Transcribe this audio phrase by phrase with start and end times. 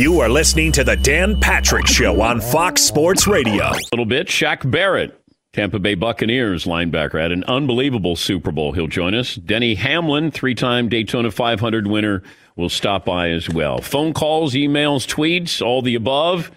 [0.00, 3.66] You are listening to the Dan Patrick Show on Fox Sports Radio.
[3.66, 4.28] A little bit.
[4.28, 5.20] Shaq Barrett,
[5.52, 8.72] Tampa Bay Buccaneers linebacker, had an unbelievable Super Bowl.
[8.72, 9.34] He'll join us.
[9.34, 12.22] Denny Hamlin, three time Daytona 500 winner,
[12.56, 13.82] will stop by as well.
[13.82, 16.50] Phone calls, emails, tweets, all the above.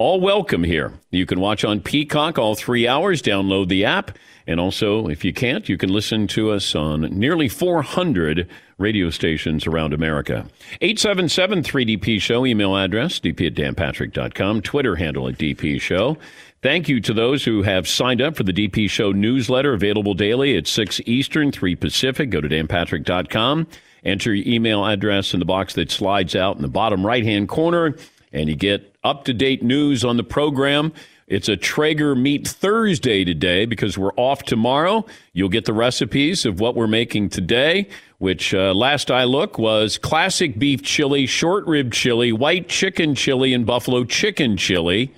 [0.00, 0.94] All welcome here.
[1.10, 3.20] You can watch on Peacock all three hours.
[3.20, 4.16] Download the app.
[4.46, 9.66] And also, if you can't, you can listen to us on nearly 400 radio stations
[9.66, 10.46] around America.
[10.80, 16.16] 877 3DP Show, email address, dp at danpatrick.com, Twitter handle at DP Show.
[16.62, 20.56] Thank you to those who have signed up for the DP Show newsletter, available daily
[20.56, 22.30] at 6 Eastern, 3 Pacific.
[22.30, 23.66] Go to danpatrick.com,
[24.02, 27.50] enter your email address in the box that slides out in the bottom right hand
[27.50, 27.94] corner,
[28.32, 30.92] and you get up to date news on the program.
[31.26, 35.06] It's a Traeger Meat Thursday today because we're off tomorrow.
[35.32, 37.88] You'll get the recipes of what we're making today,
[38.18, 43.54] which uh, last I look was classic beef chili, short rib chili, white chicken chili,
[43.54, 45.14] and buffalo chicken chili.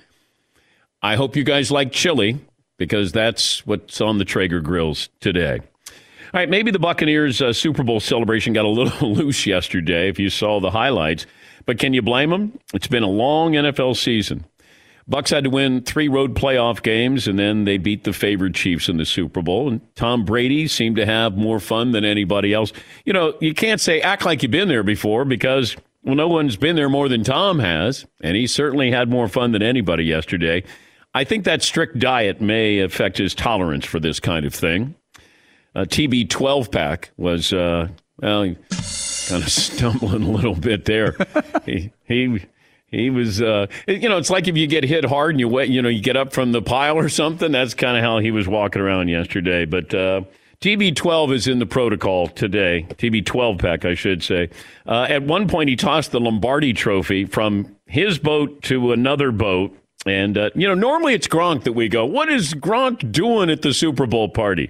[1.01, 2.39] I hope you guys like chili
[2.77, 5.59] because that's what's on the Traeger grills today.
[6.33, 10.19] All right, maybe the Buccaneers uh, Super Bowl celebration got a little loose yesterday if
[10.19, 11.25] you saw the highlights,
[11.65, 12.57] but can you blame them?
[12.73, 14.45] It's been a long NFL season.
[15.07, 18.87] Bucks had to win three road playoff games, and then they beat the favored Chiefs
[18.87, 19.67] in the Super Bowl.
[19.67, 22.71] And Tom Brady seemed to have more fun than anybody else.
[23.03, 26.55] You know, you can't say act like you've been there before because well, no one's
[26.55, 30.63] been there more than Tom has, and he certainly had more fun than anybody yesterday.
[31.13, 34.95] I think that strict diet may affect his tolerance for this kind of thing.
[35.75, 37.87] A TB 12 pack was, uh,
[38.21, 38.55] well,
[39.27, 41.15] kind of stumbling a little bit there.
[41.65, 42.39] he, he
[42.93, 45.67] he was, uh, you know, it's like if you get hit hard and you wet,
[45.67, 47.51] you know, you get up from the pile or something.
[47.51, 49.65] That's kind of how he was walking around yesterday.
[49.65, 50.21] But uh,
[50.61, 52.85] TB12 is in the protocol today.
[52.91, 54.51] TB12 pack, I should say.
[54.85, 59.75] Uh, at one point, he tossed the Lombardi Trophy from his boat to another boat.
[60.05, 63.63] And, uh, you know, normally it's Gronk that we go, what is Gronk doing at
[63.63, 64.69] the Super Bowl party?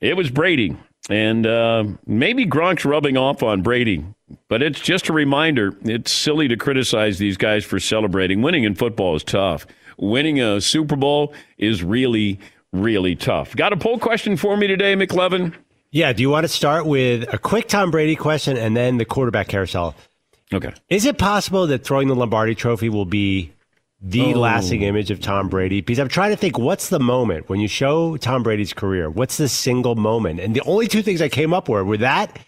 [0.00, 0.76] It was Brady.
[1.10, 4.04] And uh, maybe Gronk's rubbing off on Brady,
[4.48, 5.76] but it's just a reminder.
[5.82, 8.40] It's silly to criticize these guys for celebrating.
[8.40, 9.66] Winning in football is tough.
[9.98, 12.40] Winning a Super Bowl is really,
[12.72, 13.54] really tough.
[13.54, 15.54] Got a poll question for me today, McLovin?
[15.90, 16.12] Yeah.
[16.12, 19.48] Do you want to start with a quick Tom Brady question and then the quarterback
[19.48, 19.94] carousel?
[20.52, 20.72] Okay.
[20.88, 23.52] Is it possible that throwing the Lombardi trophy will be
[24.06, 24.38] the Oh.
[24.38, 25.80] lasting image of Tom Brady?
[25.80, 29.08] Because I'm trying to think what's the moment when you show Tom Brady's career?
[29.08, 30.40] What's the single moment?
[30.40, 32.38] And the only two things I came up with were that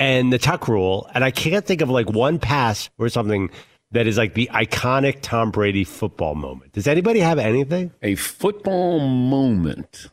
[0.00, 1.08] and the tuck rule.
[1.14, 3.48] And I can't think of like one pass or something
[3.92, 6.72] that is like the iconic Tom Brady football moment.
[6.72, 7.92] Does anybody have anything?
[8.02, 10.08] A football moment.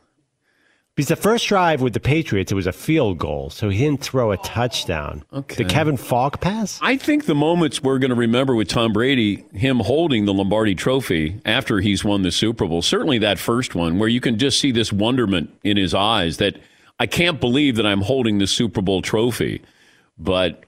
[0.96, 4.00] Because the first drive with the Patriots, it was a field goal, so he didn't
[4.00, 5.22] throw a touchdown.
[5.30, 5.62] Okay.
[5.62, 6.78] The Kevin Faulk pass?
[6.80, 10.74] I think the moments we're going to remember with Tom Brady, him holding the Lombardi
[10.74, 14.58] trophy after he's won the Super Bowl, certainly that first one, where you can just
[14.58, 16.56] see this wonderment in his eyes that
[16.98, 19.60] I can't believe that I'm holding the Super Bowl trophy.
[20.18, 20.64] But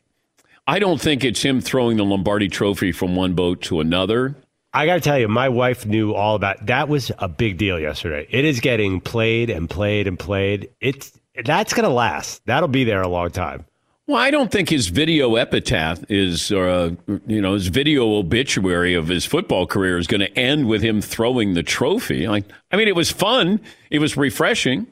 [0.66, 4.36] I don't think it's him throwing the Lombardi trophy from one boat to another.
[4.72, 6.88] I got to tell you, my wife knew all about that.
[6.88, 8.26] Was a big deal yesterday.
[8.30, 10.70] It is getting played and played and played.
[10.80, 12.44] It's that's going to last.
[12.46, 13.64] That'll be there a long time.
[14.06, 16.92] Well, I don't think his video epitaph is, uh,
[17.26, 21.02] you know, his video obituary of his football career is going to end with him
[21.02, 22.26] throwing the trophy.
[22.26, 23.60] Like, I mean, it was fun.
[23.90, 24.86] It was refreshing.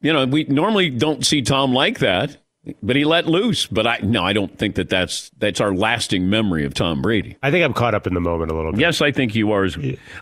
[0.00, 2.36] You know, we normally don't see Tom like that.
[2.82, 3.66] But he let loose.
[3.66, 7.36] But I no, I don't think that that's that's our lasting memory of Tom Brady.
[7.42, 8.80] I think I'm caught up in the moment a little bit.
[8.80, 9.66] Yes, I think you are.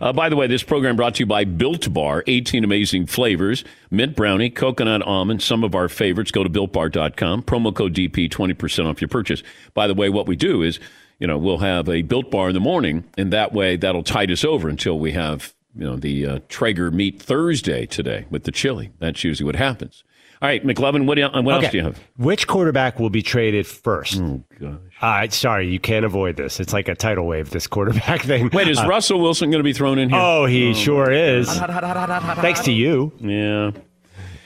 [0.00, 2.23] Uh, by the way, this program brought to you by Built Bar.
[2.29, 6.31] 18 amazing flavors: mint brownie, coconut almond, some of our favorites.
[6.31, 7.43] Go to builtbar.com.
[7.43, 9.43] Promo code DP, 20% off your purchase.
[9.75, 10.79] By the way, what we do is,
[11.19, 14.31] you know, we'll have a Built Bar in the morning, and that way that'll tide
[14.31, 18.52] us over until we have you know the uh, Traeger meat Thursday today with the
[18.52, 18.90] chili.
[19.00, 20.05] That's usually what happens.
[20.40, 21.50] All right, McLovin, what, what okay.
[21.50, 21.99] else do you have?
[22.17, 24.20] Which quarterback will be traded first?
[24.20, 24.79] Oh, gosh.
[25.00, 26.61] Uh, sorry, you can't avoid this.
[26.61, 28.49] It's like a tidal wave, this quarterback thing.
[28.52, 30.19] Wait, is uh, Russell Wilson going to be thrown in here?
[30.20, 31.52] Oh, he oh, sure is.
[31.58, 33.12] Thanks to you.
[33.19, 33.73] Yeah.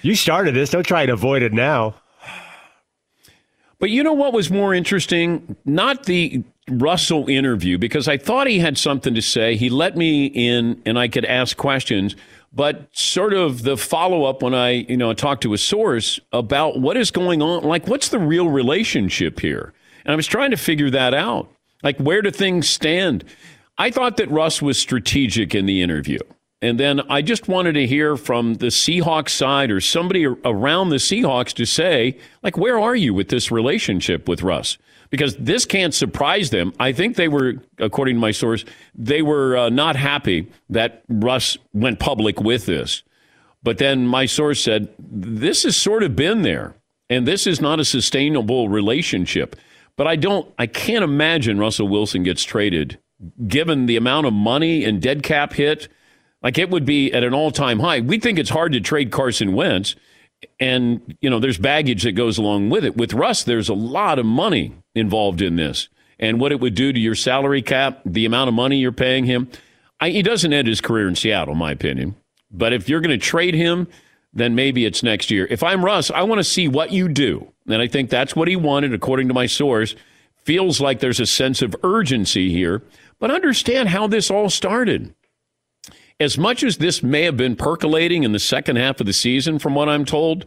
[0.00, 0.70] You started this.
[0.70, 1.94] Don't try to avoid it now.
[3.78, 5.56] But you know what was more interesting?
[5.66, 9.56] Not the Russell interview, because I thought he had something to say.
[9.56, 12.16] He let me in and I could ask questions
[12.52, 16.80] but sort of the follow up when I, you know, talked to a source about
[16.80, 19.72] what is going on, like what's the real relationship here?
[20.04, 21.48] And I was trying to figure that out.
[21.82, 23.24] Like where do things stand?
[23.78, 26.18] I thought that Russ was strategic in the interview.
[26.60, 30.96] And then I just wanted to hear from the Seahawks side or somebody around the
[30.96, 34.78] Seahawks to say, like, where are you with this relationship with Russ?
[35.12, 36.72] Because this can't surprise them.
[36.80, 38.64] I think they were, according to my source,
[38.94, 43.02] they were uh, not happy that Russ went public with this.
[43.62, 46.74] But then my source said, this has sort of been there,
[47.10, 49.54] and this is not a sustainable relationship.
[49.96, 52.98] But I don't, I can't imagine Russell Wilson gets traded
[53.46, 55.88] given the amount of money and dead cap hit.
[56.42, 58.00] Like it would be at an all time high.
[58.00, 59.94] We think it's hard to trade Carson Wentz
[60.58, 64.18] and you know there's baggage that goes along with it with russ there's a lot
[64.18, 68.24] of money involved in this and what it would do to your salary cap the
[68.24, 69.48] amount of money you're paying him.
[70.00, 72.16] I, he doesn't end his career in seattle in my opinion.
[72.50, 73.88] But if you're going to trade him
[74.34, 75.46] then maybe it's next year.
[75.50, 77.52] If i'm russ i want to see what you do.
[77.66, 79.94] And i think that's what he wanted according to my source.
[80.44, 82.82] Feels like there's a sense of urgency here
[83.22, 85.14] but understand how this all started.
[86.18, 89.60] As much as this may have been percolating in the second half of the season,
[89.60, 90.44] from what I'm told,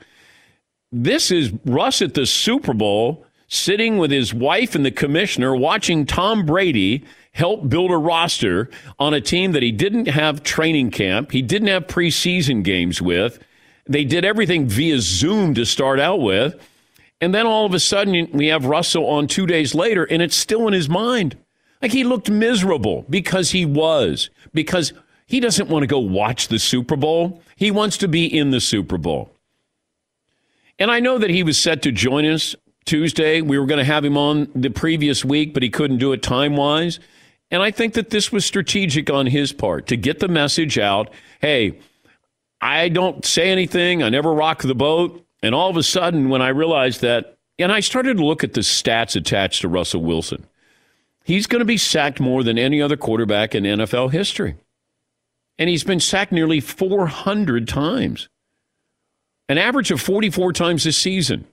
[0.91, 6.05] this is Russ at the Super Bowl sitting with his wife and the commissioner watching
[6.05, 11.31] Tom Brady help build a roster on a team that he didn't have training camp,
[11.31, 13.39] he didn't have preseason games with.
[13.87, 16.55] They did everything via Zoom to start out with.
[17.21, 20.35] And then all of a sudden, we have Russell on two days later, and it's
[20.35, 21.37] still in his mind.
[21.81, 24.93] Like he looked miserable because he was, because
[25.27, 27.41] he doesn't want to go watch the Super Bowl.
[27.55, 29.31] He wants to be in the Super Bowl.
[30.77, 33.41] And I know that he was set to join us Tuesday.
[33.41, 36.21] We were going to have him on the previous week, but he couldn't do it
[36.21, 36.99] time wise.
[37.51, 41.11] And I think that this was strategic on his part to get the message out
[41.41, 41.79] hey,
[42.61, 45.23] I don't say anything, I never rock the boat.
[45.43, 48.53] And all of a sudden, when I realized that, and I started to look at
[48.53, 50.47] the stats attached to Russell Wilson,
[51.23, 54.55] he's going to be sacked more than any other quarterback in NFL history
[55.57, 58.27] and he's been sacked nearly 400 times,
[59.47, 61.47] an average of 44 times this season.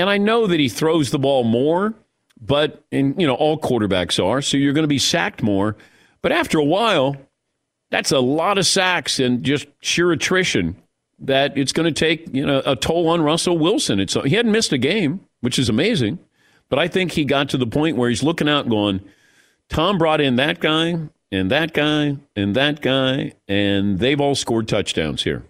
[0.00, 1.92] And I know that he throws the ball more,
[2.40, 5.76] but and you know all quarterbacks are, so you're going to be sacked more.
[6.22, 7.16] But after a while,
[7.90, 10.76] that's a lot of sacks and just sheer attrition
[11.18, 14.00] that it's going to take you know a toll on Russell Wilson.
[14.00, 16.18] It's he hadn't missed a game, which is amazing,
[16.70, 19.02] but I think he got to the point where he's looking out, going,
[19.68, 20.98] "Tom brought in that guy
[21.30, 25.44] and that guy and that guy, and they've all scored touchdowns here.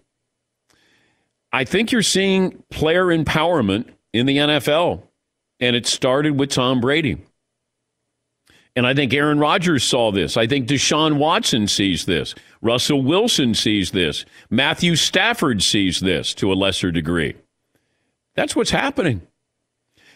[1.52, 5.02] I think you're seeing player empowerment in the NFL,
[5.60, 7.18] and it started with Tom Brady.
[8.76, 10.36] And I think Aaron Rodgers saw this.
[10.36, 12.34] I think Deshaun Watson sees this.
[12.62, 14.24] Russell Wilson sees this.
[14.48, 17.34] Matthew Stafford sees this to a lesser degree.
[18.36, 19.22] That's what's happening.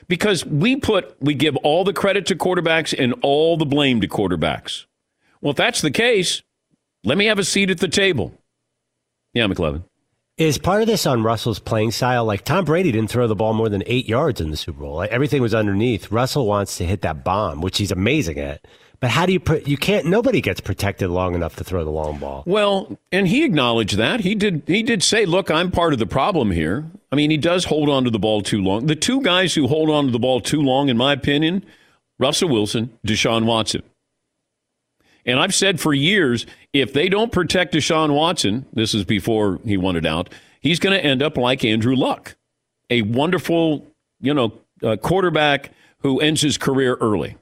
[0.06, 4.08] Because we put, we give all the credit to quarterbacks and all the blame to
[4.08, 4.84] quarterbacks.
[5.40, 6.42] Well, if that's the case,
[7.04, 8.32] let me have a seat at the table.
[9.32, 9.82] Yeah, McLovin.
[10.36, 12.24] Is part of this on Russell's playing style?
[12.24, 14.96] Like Tom Brady didn't throw the ball more than eight yards in the Super Bowl.
[14.96, 16.10] Like, everything was underneath.
[16.10, 18.66] Russell wants to hit that bomb, which he's amazing at.
[18.98, 19.68] But how do you put?
[19.68, 20.06] You can't.
[20.06, 22.42] Nobody gets protected long enough to throw the long ball.
[22.46, 24.64] Well, and he acknowledged that he did.
[24.66, 27.88] He did say, "Look, I'm part of the problem here." I mean, he does hold
[27.88, 28.86] on to the ball too long.
[28.86, 31.64] The two guys who hold on to the ball too long, in my opinion,
[32.18, 33.82] Russell Wilson, Deshaun Watson.
[35.26, 39.76] And I've said for years, if they don't protect Deshaun Watson, this is before he
[39.76, 40.28] wanted out,
[40.60, 42.36] he's going to end up like Andrew Luck,
[42.90, 43.86] a wonderful,
[44.20, 44.52] you know,
[44.82, 47.36] uh, quarterback who ends his career early.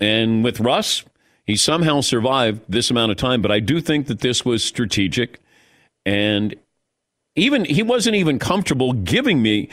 [0.00, 1.04] And with Russ,
[1.44, 3.42] he somehow survived this amount of time.
[3.42, 5.40] But I do think that this was strategic.
[6.04, 6.54] And
[7.36, 9.68] even he wasn't even comfortable giving me,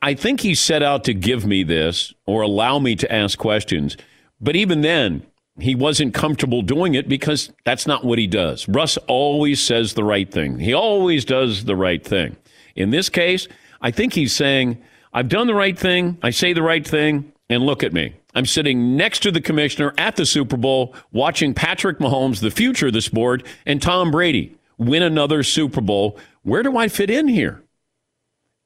[0.00, 3.96] I think he set out to give me this or allow me to ask questions.
[4.40, 5.26] But even then,
[5.60, 8.68] he wasn't comfortable doing it because that's not what he does.
[8.68, 10.58] Russ always says the right thing.
[10.58, 12.36] He always does the right thing.
[12.76, 13.48] In this case,
[13.80, 17.64] I think he's saying, I've done the right thing, I say the right thing, and
[17.64, 18.14] look at me.
[18.34, 22.86] I'm sitting next to the commissioner at the Super Bowl watching Patrick Mahomes, the future
[22.86, 26.18] of the sport, and Tom Brady win another Super Bowl.
[26.42, 27.62] Where do I fit in here?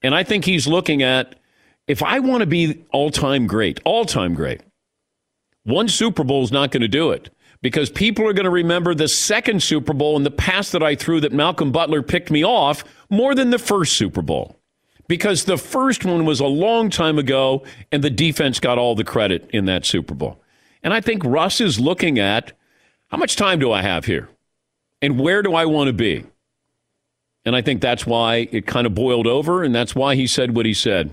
[0.03, 1.37] And I think he's looking at
[1.87, 4.61] if I want to be all time great, all time great,
[5.65, 7.31] one Super Bowl is not going to do it
[7.63, 10.95] because people are going to remember the second Super Bowl and the pass that I
[10.95, 14.61] threw that Malcolm Butler picked me off more than the first Super Bowl
[15.09, 19.05] because the first one was a long time ago and the defense got all the
[19.05, 20.41] credit in that Super Bowl.
[20.83, 22.53] And I think Russ is looking at
[23.09, 24.29] how much time do I have here
[25.01, 26.25] and where do I want to be?
[27.47, 30.55] And I think that's why it kind of boiled over and that's why he said
[30.55, 31.11] what he said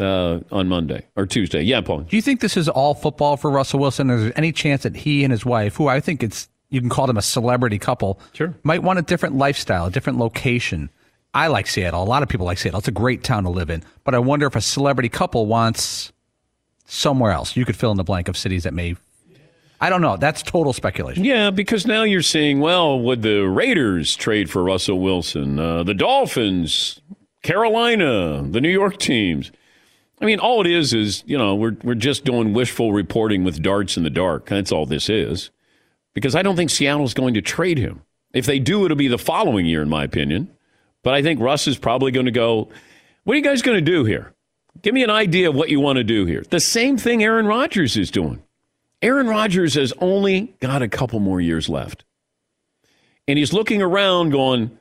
[0.00, 1.62] uh, on Monday or Tuesday.
[1.62, 2.00] Yeah, Paul.
[2.00, 4.10] Do you think this is all football for Russell Wilson?
[4.10, 6.88] Is there any chance that he and his wife, who I think it's you can
[6.88, 8.54] call them a celebrity couple, sure.
[8.62, 10.90] might want a different lifestyle, a different location?
[11.34, 12.02] I like Seattle.
[12.02, 12.78] A lot of people like Seattle.
[12.78, 13.84] It's a great town to live in.
[14.04, 16.12] But I wonder if a celebrity couple wants
[16.86, 17.56] somewhere else.
[17.56, 18.96] You could fill in the blank of cities that may.
[19.80, 20.16] I don't know.
[20.16, 21.24] That's total speculation.
[21.24, 25.58] Yeah, because now you're seeing, well, would the Raiders trade for Russell Wilson?
[25.58, 27.00] Uh, the Dolphins,
[27.42, 29.50] Carolina, the New York teams.
[30.20, 33.62] I mean, all it is is, you know, we're, we're just doing wishful reporting with
[33.62, 34.46] darts in the dark.
[34.46, 35.50] That's all this is.
[36.14, 38.02] Because I don't think Seattle's going to trade him.
[38.34, 40.50] If they do, it'll be the following year, in my opinion.
[41.02, 42.68] But I think Russ is probably going to go,
[43.24, 44.34] what are you guys going to do here?
[44.82, 46.44] Give me an idea of what you want to do here.
[46.48, 48.42] The same thing Aaron Rodgers is doing.
[49.02, 52.04] Aaron Rodgers has only got a couple more years left.
[53.26, 54.78] And he's looking around going,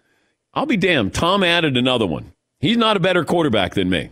[0.53, 1.13] I'll be damned.
[1.13, 2.33] Tom added another one.
[2.59, 4.11] He's not a better quarterback than me.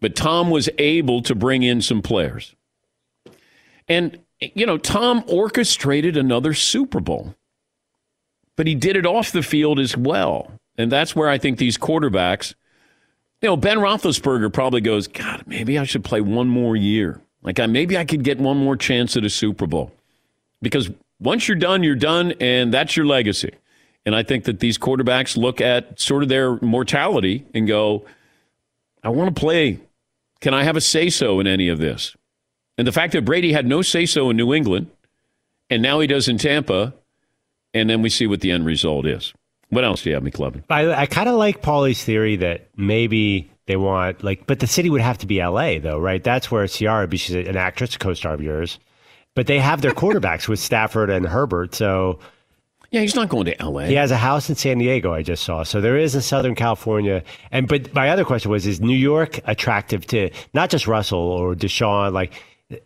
[0.00, 2.54] But Tom was able to bring in some players.
[3.88, 7.34] And, you know, Tom orchestrated another Super Bowl
[8.60, 10.52] but he did it off the field as well.
[10.76, 12.52] And that's where I think these quarterbacks,
[13.40, 17.22] you know, Ben Roethlisberger probably goes, God, maybe I should play one more year.
[17.42, 19.92] Like, I, maybe I could get one more chance at a Super Bowl.
[20.60, 20.90] Because
[21.20, 23.54] once you're done, you're done, and that's your legacy.
[24.04, 28.04] And I think that these quarterbacks look at sort of their mortality and go,
[29.02, 29.78] I want to play.
[30.40, 32.16] Can I have a say so in any of this?
[32.78, 34.90] And the fact that Brady had no say so in New England,
[35.68, 36.94] and now he does in Tampa,
[37.74, 39.34] and then we see what the end result is.
[39.68, 40.64] What else do you have, McLovin?
[40.70, 44.90] I, I kind of like Paulie's theory that maybe they want like, but the city
[44.90, 45.78] would have to be L.A.
[45.78, 46.24] though, right?
[46.24, 48.78] That's where Ciara, she's an actress, a co-star of yours.
[49.36, 52.18] But they have their quarterbacks with Stafford and Herbert, so.
[52.90, 53.82] Yeah, he's not going to LA.
[53.82, 55.62] He has a house in San Diego, I just saw.
[55.62, 57.22] So there is in Southern California.
[57.52, 61.54] And but my other question was is New York attractive to not just Russell or
[61.54, 62.12] Deshaun?
[62.12, 62.32] Like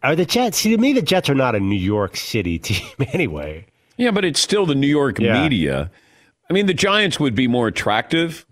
[0.03, 2.87] are the Jets see to me the Jets are not a New York City team
[3.13, 3.67] anyway.
[3.97, 5.41] Yeah, but it's still the New York yeah.
[5.43, 5.91] media.
[6.51, 8.45] I mean, the Giants would be more attractive.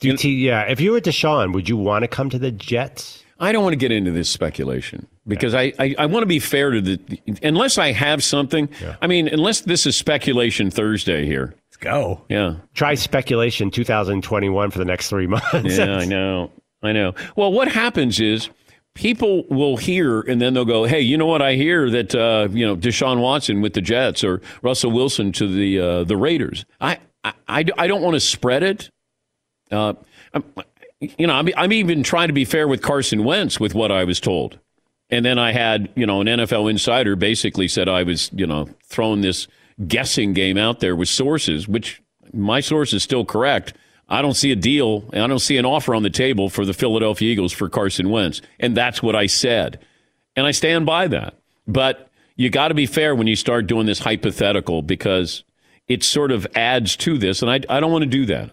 [0.00, 3.24] You yeah, if you were Deshaun, would you want to come to the Jets?
[3.38, 5.60] I don't want to get into this speculation because yeah.
[5.60, 7.00] I, I, I, want to be fair to the.
[7.42, 8.96] Unless I have something, yeah.
[9.00, 11.54] I mean, unless this is speculation Thursday here.
[11.68, 12.24] Let's go.
[12.28, 12.56] Yeah.
[12.74, 15.76] Try speculation 2021 for the next three months.
[15.76, 16.50] Yeah, I know.
[16.82, 17.14] I know.
[17.36, 18.50] Well, what happens is
[18.94, 21.40] people will hear and then they'll go, hey, you know what?
[21.40, 25.46] I hear that uh, you know Deshaun Watson with the Jets or Russell Wilson to
[25.46, 26.64] the uh, the Raiders.
[26.80, 28.90] I, I, I don't want to spread it.
[29.70, 29.94] Uh,
[31.00, 34.04] you know, I'm, I'm even trying to be fair with Carson Wentz with what I
[34.04, 34.58] was told.
[35.10, 38.68] And then I had, you know, an NFL insider basically said I was, you know,
[38.84, 39.48] throwing this
[39.86, 42.02] guessing game out there with sources, which
[42.32, 43.72] my source is still correct
[44.08, 46.64] I don't see a deal, and I don't see an offer on the table for
[46.64, 48.40] the Philadelphia Eagles for Carson Wentz.
[48.58, 49.80] And that's what I said.
[50.34, 51.34] And I stand by that.
[51.66, 55.44] But you got to be fair when you start doing this hypothetical because
[55.88, 57.42] it sort of adds to this.
[57.42, 58.52] And I, I don't want to do that.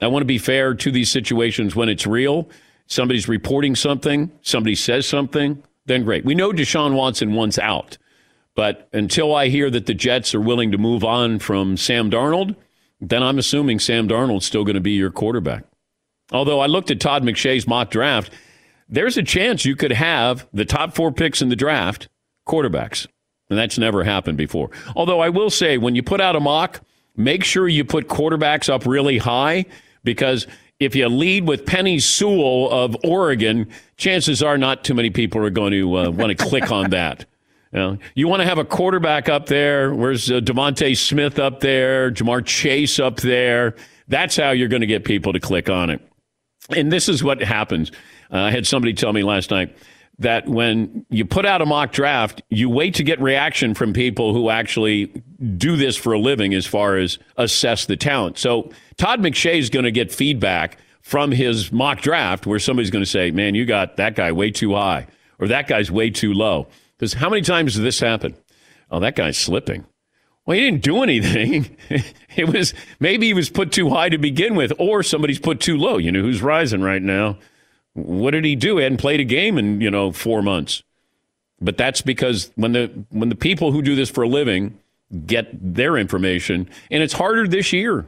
[0.00, 2.48] I want to be fair to these situations when it's real.
[2.86, 6.24] Somebody's reporting something, somebody says something, then great.
[6.24, 7.98] We know Deshaun Watson wants out.
[8.54, 12.56] But until I hear that the Jets are willing to move on from Sam Darnold,
[13.00, 15.64] then I'm assuming Sam Darnold's still going to be your quarterback.
[16.32, 18.32] Although I looked at Todd McShay's mock draft,
[18.88, 22.08] there's a chance you could have the top four picks in the draft
[22.46, 23.06] quarterbacks.
[23.50, 24.70] And that's never happened before.
[24.96, 26.80] Although I will say, when you put out a mock,
[27.16, 29.66] make sure you put quarterbacks up really high
[30.06, 30.46] because
[30.80, 35.50] if you lead with Penei Sewell of Oregon, chances are not too many people are
[35.50, 37.26] going to uh, want to click on that.
[37.72, 39.92] You, know, you want to have a quarterback up there.
[39.94, 42.10] Where's uh, DeVonta Smith up there?
[42.10, 43.74] Ja'Marr Chase up there.
[44.08, 46.00] That's how you're going to get people to click on it.
[46.74, 47.90] And this is what happens.
[48.32, 49.76] Uh, I had somebody tell me last night
[50.18, 54.32] that when you put out a mock draft, you wait to get reaction from people
[54.32, 55.12] who actually
[55.56, 58.38] do this for a living as far as assess the talent.
[58.38, 63.04] So Todd McShay is going to get feedback from his mock draft where somebody's going
[63.04, 65.06] to say, man, you got that guy way too high
[65.38, 66.66] or that guy's way too low.
[66.96, 68.34] Because how many times does this happen?
[68.90, 69.84] Oh, that guy's slipping.
[70.46, 71.76] Well, he didn't do anything.
[72.36, 75.76] it was maybe he was put too high to begin with, or somebody's put too
[75.76, 75.98] low.
[75.98, 77.38] You know who's rising right now?
[77.96, 78.76] What did he do?
[78.76, 80.82] He hadn't played a game in you know four months.
[81.60, 84.78] But that's because when the when the people who do this for a living
[85.26, 88.06] get their information, and it's harder this year.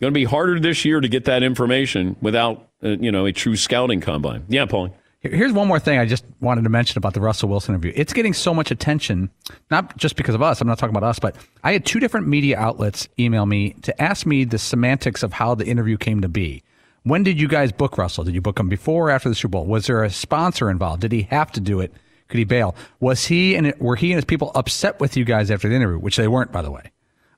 [0.00, 3.32] Going to be harder this year to get that information without uh, you know a
[3.32, 4.44] true scouting combine.
[4.48, 4.94] Yeah, Paul.
[5.20, 7.92] Here's one more thing I just wanted to mention about the Russell Wilson interview.
[7.96, 9.30] It's getting so much attention,
[9.68, 10.60] not just because of us.
[10.60, 14.00] I'm not talking about us, but I had two different media outlets email me to
[14.00, 16.62] ask me the semantics of how the interview came to be.
[17.08, 18.24] When did you guys book Russell?
[18.24, 19.64] Did you book him before or after the Super Bowl?
[19.64, 21.00] Was there a sponsor involved?
[21.00, 21.92] Did he have to do it?
[22.28, 22.76] Could he bail?
[23.00, 25.98] Was he and were he and his people upset with you guys after the interview,
[25.98, 26.92] which they weren't, by the way?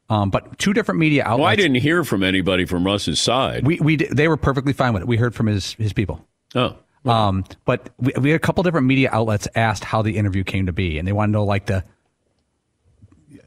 [0.09, 1.39] Um, but two different media outlets.
[1.39, 3.65] Well, I didn't hear from anybody from Russ's side.
[3.65, 5.09] We we they were perfectly fine with it.
[5.09, 6.27] We heard from his his people.
[6.57, 6.77] Oh.
[7.05, 10.67] Um, but we, we, had a couple different media outlets asked how the interview came
[10.67, 11.85] to be, and they want to know like the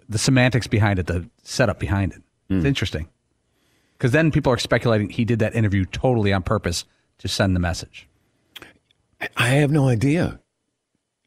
[0.07, 2.19] the semantics behind it, the setup behind it.
[2.49, 2.55] Mm.
[2.55, 2.67] It's hmm.
[2.67, 3.09] interesting
[4.03, 6.83] because then people are speculating he did that interview totally on purpose
[7.19, 8.05] to send the message.
[9.37, 10.41] I have no idea.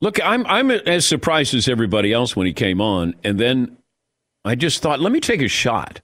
[0.02, 3.78] Look, I'm I'm as surprised as everybody else when he came on, and then
[4.44, 6.02] I just thought, let me take a shot.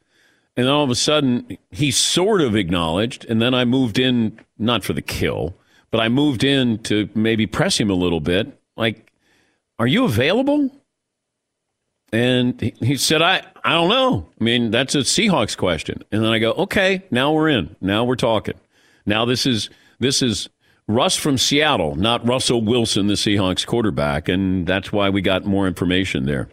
[0.57, 4.41] And then all of a sudden, he sort of acknowledged, and then I moved in,
[4.59, 5.55] not for the kill,
[5.91, 8.59] but I moved in to maybe press him a little bit.
[8.79, 9.13] Like,
[9.79, 10.71] are you available?
[12.13, 14.29] And he said, I, I don't know.
[14.39, 16.05] I mean, that's a Seahawks question.
[16.13, 17.75] And then I go, okay, now we're in.
[17.81, 18.55] Now we're talking.
[19.07, 20.49] Now this is this is
[20.89, 25.67] Russ from Seattle, not Russell Wilson, the Seahawks quarterback, and that's why we got more
[25.67, 26.49] information there.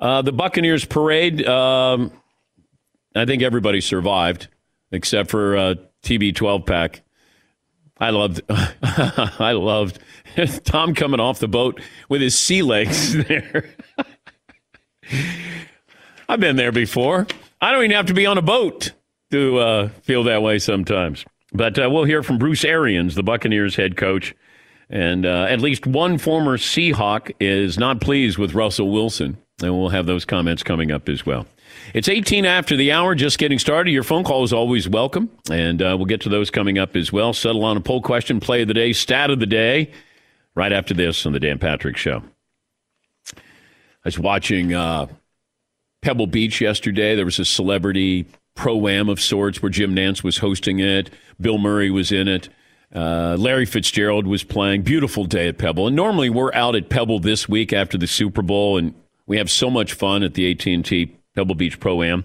[0.00, 1.46] Uh, the Buccaneers parade.
[1.46, 2.10] Um,
[3.14, 4.48] I think everybody survived
[4.92, 7.02] except for uh, TB12 pack.
[7.98, 9.98] I loved, I loved
[10.64, 13.74] Tom coming off the boat with his sea legs there.
[16.28, 17.26] I've been there before.
[17.60, 18.92] I don't even have to be on a boat
[19.30, 21.24] to uh, feel that way sometimes.
[21.52, 24.34] But uh, we'll hear from Bruce Arians, the Buccaneers head coach.
[24.88, 29.36] And uh, at least one former Seahawk is not pleased with Russell Wilson.
[29.62, 31.46] And we'll have those comments coming up as well.
[31.94, 33.90] It's 18 after the hour, just getting started.
[33.90, 37.12] Your phone call is always welcome, and uh, we'll get to those coming up as
[37.12, 37.32] well.
[37.32, 39.90] Settle on a poll question, play of the day, stat of the day,
[40.54, 42.22] right after this on the Dan Patrick Show.
[44.04, 45.06] I was watching uh,
[46.02, 47.14] Pebble Beach yesterday.
[47.14, 51.10] There was a celebrity pro am of sorts where Jim Nantz was hosting it.
[51.40, 52.48] Bill Murray was in it.
[52.94, 54.82] Uh, Larry Fitzgerald was playing.
[54.82, 55.86] Beautiful day at Pebble.
[55.86, 58.94] And normally we're out at Pebble this week after the Super Bowl, and
[59.26, 62.24] we have so much fun at the AT&T Pebble Beach Pro Am.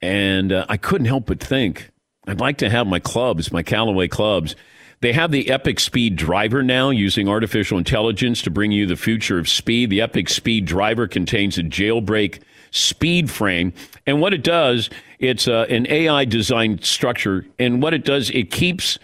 [0.00, 1.90] And uh, I couldn't help but think
[2.26, 4.54] I'd like to have my clubs, my Callaway clubs.
[5.00, 9.38] They have the Epic Speed Driver now using artificial intelligence to bring you the future
[9.38, 9.90] of speed.
[9.90, 12.40] The Epic Speed Driver contains a jailbreak
[12.72, 13.72] speed frame.
[14.06, 17.46] And what it does, it's uh, an AI designed structure.
[17.58, 18.98] And what it does, it keeps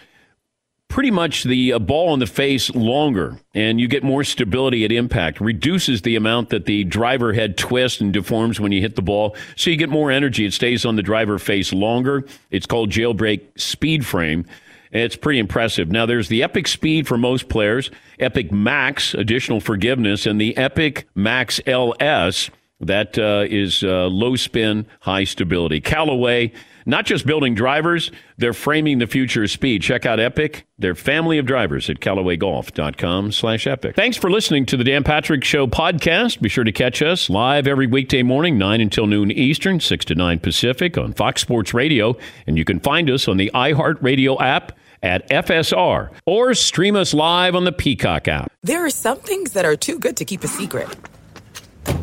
[0.89, 4.91] pretty much the uh, ball in the face longer and you get more stability at
[4.91, 9.01] impact reduces the amount that the driver head twists and deforms when you hit the
[9.01, 12.91] ball so you get more energy it stays on the driver face longer it's called
[12.91, 14.45] jailbreak speed frame
[14.91, 15.89] it's pretty impressive.
[15.91, 21.07] Now there's the epic speed for most players epic max additional forgiveness and the epic
[21.15, 25.81] max ls that uh, is uh, low spin high stability.
[25.81, 26.51] Callaway
[26.85, 29.81] not just building drivers, they're framing the future of speed.
[29.81, 33.95] Check out Epic, their family of drivers at CallawayGolf.com slash Epic.
[33.95, 36.41] Thanks for listening to the Dan Patrick Show podcast.
[36.41, 40.15] Be sure to catch us live every weekday morning, 9 until noon Eastern, 6 to
[40.15, 42.15] 9 Pacific on Fox Sports Radio.
[42.45, 47.55] And you can find us on the iHeartRadio app at FSR or stream us live
[47.55, 48.51] on the Peacock app.
[48.63, 50.89] There are some things that are too good to keep a secret.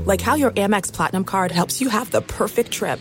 [0.05, 3.01] Like how your Amex Platinum card helps you have the perfect trip.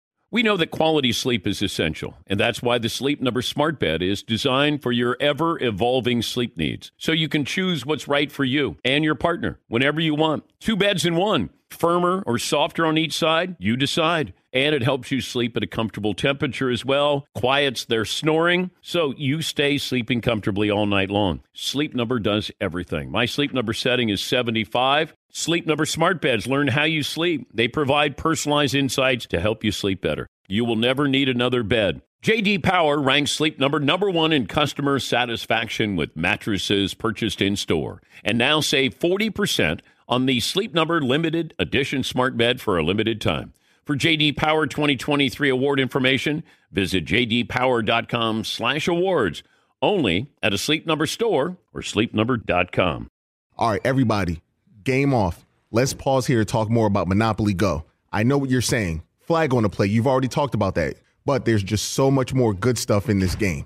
[0.33, 4.01] We know that quality sleep is essential, and that's why the Sleep Number Smart Bed
[4.01, 6.93] is designed for your ever evolving sleep needs.
[6.97, 10.45] So you can choose what's right for you and your partner whenever you want.
[10.61, 14.33] Two beds in one, firmer or softer on each side, you decide.
[14.53, 19.13] And it helps you sleep at a comfortable temperature as well, quiets their snoring, so
[19.17, 21.41] you stay sleeping comfortably all night long.
[21.53, 23.11] Sleep Number does everything.
[23.11, 25.13] My sleep number setting is 75.
[25.31, 27.47] Sleep Number smart beds learn how you sleep.
[27.53, 30.27] They provide personalized insights to help you sleep better.
[30.47, 32.01] You will never need another bed.
[32.21, 38.01] JD Power ranks Sleep Number number 1 in customer satisfaction with mattresses purchased in store.
[38.23, 43.21] And now save 40% on the Sleep Number limited edition smart bed for a limited
[43.21, 43.53] time.
[43.91, 49.43] For JD Power 2023 award information, visit jdpower.com/awards.
[49.81, 53.09] Only at a Sleep Number store or sleepnumber.com.
[53.57, 54.41] All right, everybody,
[54.85, 55.45] game off.
[55.71, 57.83] Let's pause here to talk more about Monopoly Go.
[58.13, 59.03] I know what you're saying.
[59.19, 59.87] Flag on the play.
[59.87, 60.95] You've already talked about that.
[61.25, 63.65] But there's just so much more good stuff in this game.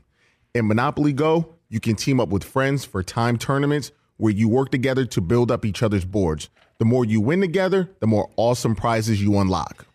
[0.56, 4.72] In Monopoly Go, you can team up with friends for time tournaments where you work
[4.72, 6.50] together to build up each other's boards.
[6.80, 9.86] The more you win together, the more awesome prizes you unlock.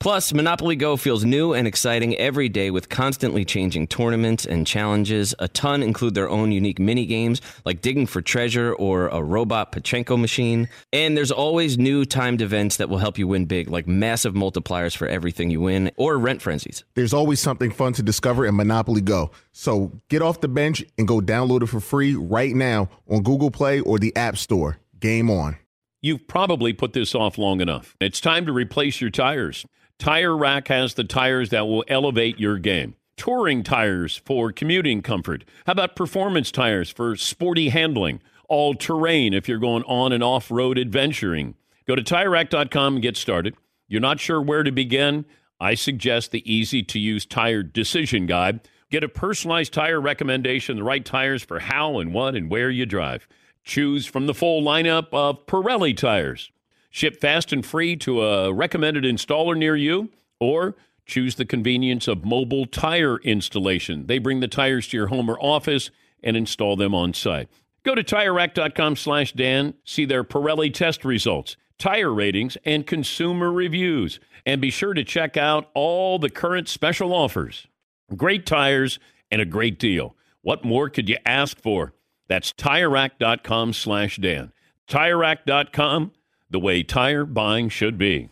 [0.00, 5.34] Plus, Monopoly Go feels new and exciting every day with constantly changing tournaments and challenges.
[5.40, 9.72] A ton include their own unique mini games like digging for treasure or a robot
[9.72, 10.68] Pachinko machine.
[10.92, 14.96] And there's always new timed events that will help you win big, like massive multipliers
[14.96, 16.84] for everything you win or rent frenzies.
[16.94, 19.32] There's always something fun to discover in Monopoly Go.
[19.50, 23.50] So get off the bench and go download it for free right now on Google
[23.50, 24.78] Play or the App Store.
[25.00, 25.56] Game on.
[26.00, 27.96] You've probably put this off long enough.
[28.00, 29.66] It's time to replace your tires.
[29.98, 32.94] Tire Rack has the tires that will elevate your game.
[33.16, 35.44] Touring tires for commuting comfort.
[35.66, 38.20] How about performance tires for sporty handling?
[38.48, 41.56] All terrain if you're going on and off road adventuring.
[41.88, 43.56] Go to tirerack.com and get started.
[43.88, 45.24] You're not sure where to begin?
[45.58, 48.60] I suggest the easy to use tire decision guide.
[48.90, 52.86] Get a personalized tire recommendation, the right tires for how and what and where you
[52.86, 53.26] drive.
[53.64, 56.52] Choose from the full lineup of Pirelli tires.
[56.98, 60.74] Ship fast and free to a recommended installer near you, or
[61.06, 64.08] choose the convenience of mobile tire installation.
[64.08, 65.92] They bring the tires to your home or office
[66.24, 67.48] and install them on site.
[67.84, 74.18] Go to TireRack.com slash Dan, see their Pirelli test results, tire ratings, and consumer reviews.
[74.44, 77.68] And be sure to check out all the current special offers.
[78.16, 78.98] Great tires
[79.30, 80.16] and a great deal.
[80.42, 81.92] What more could you ask for?
[82.26, 84.52] That's TireRack.com slash Dan.
[84.88, 86.10] TireRack.com,
[86.50, 88.28] the way tire buying should be.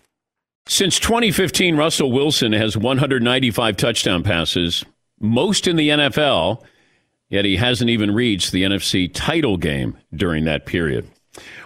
[0.69, 4.85] Since 2015, Russell Wilson has 195 touchdown passes,
[5.21, 6.63] most in the NFL,
[7.29, 11.09] yet he hasn't even reached the NFC title game during that period.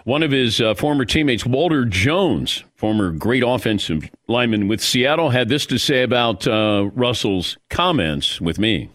[0.04, 5.48] One of his uh, former teammates, Walter Jones, former great offensive lineman with Seattle, had
[5.48, 8.90] this to say about uh, Russell's comments with me.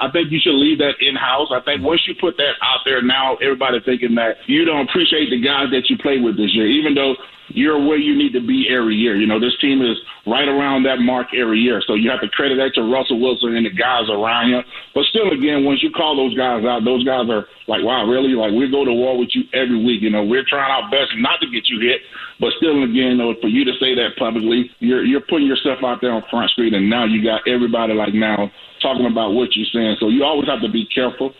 [0.00, 1.48] I think you should leave that in house.
[1.52, 5.28] I think once you put that out there, now everybody thinking that you don't appreciate
[5.30, 7.14] the guys that you play with this year, even though
[7.52, 9.16] you're where you need to be every year.
[9.16, 11.82] You know, this team is right around that mark every year.
[11.86, 14.62] So you have to credit that to Russell Wilson and the guys around him.
[14.94, 18.38] But still, again, once you call those guys out, those guys are like, wow, really?
[18.38, 20.02] Like, we go to war with you every week.
[20.02, 22.00] You know, we're trying our best not to get you hit.
[22.38, 26.00] But still, again, though, for you to say that publicly, you're, you're putting yourself out
[26.00, 29.66] there on Front Street, and now you got everybody like now talking about what you're
[29.72, 29.96] saying.
[30.00, 31.32] So you always have to be careful.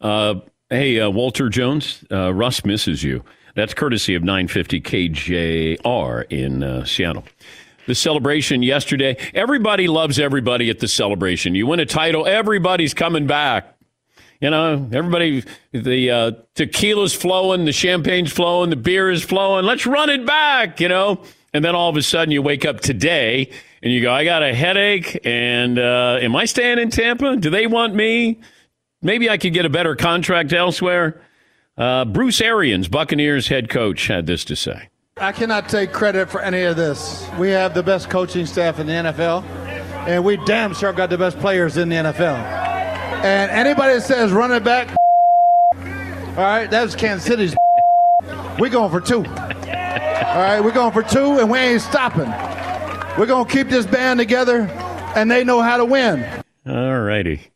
[0.00, 0.36] Uh,
[0.68, 3.24] hey, uh, Walter Jones, uh, Russ misses you.
[3.54, 7.24] That's courtesy of 950 KJR in uh, Seattle.
[7.86, 11.54] The celebration yesterday, everybody loves everybody at the celebration.
[11.54, 13.76] You win a title, everybody's coming back.
[14.40, 19.66] You know, everybody, the uh, tequila's flowing, the champagne's flowing, the beer is flowing.
[19.66, 21.22] Let's run it back, you know.
[21.52, 23.50] And then all of a sudden you wake up today
[23.82, 25.20] and you go, I got a headache.
[25.24, 27.36] And uh, am I staying in Tampa?
[27.36, 28.40] Do they want me?
[29.02, 31.22] Maybe I could get a better contract elsewhere.
[31.78, 34.90] Uh, Bruce Arians, Buccaneers head coach, had this to say.
[35.16, 37.26] I cannot take credit for any of this.
[37.38, 39.44] We have the best coaching staff in the NFL,
[40.06, 42.36] and we damn sure got the best players in the NFL.
[43.22, 44.88] And anybody that says running back,
[46.36, 47.54] all right, that's Kansas City's.
[48.58, 49.24] We're going for two.
[49.24, 52.30] All right, we're going for two, and we ain't stopping.
[53.18, 54.62] We're going to keep this band together,
[55.14, 56.24] and they know how to win.
[56.66, 57.50] All righty.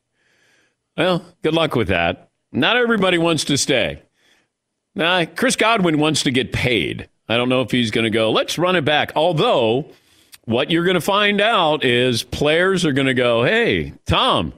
[0.97, 2.31] Well, good luck with that.
[2.53, 4.03] Not everybody wants to stay.
[4.95, 7.09] Now, Chris Godwin wants to get paid.
[7.29, 9.13] I don't know if he's going to go, let's run it back.
[9.17, 9.87] Although,
[10.45, 14.53] what you're going to find out is players are going to go, hey, Tom,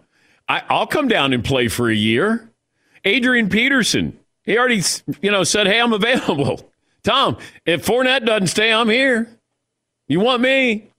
[0.48, 2.50] I, I'll come down and play for a year.
[3.04, 4.82] Adrian Peterson, he already,
[5.22, 6.70] you know, said, hey, I'm available.
[7.04, 9.35] Tom, if Fournette doesn't stay, I'm here.
[10.08, 10.90] You want me?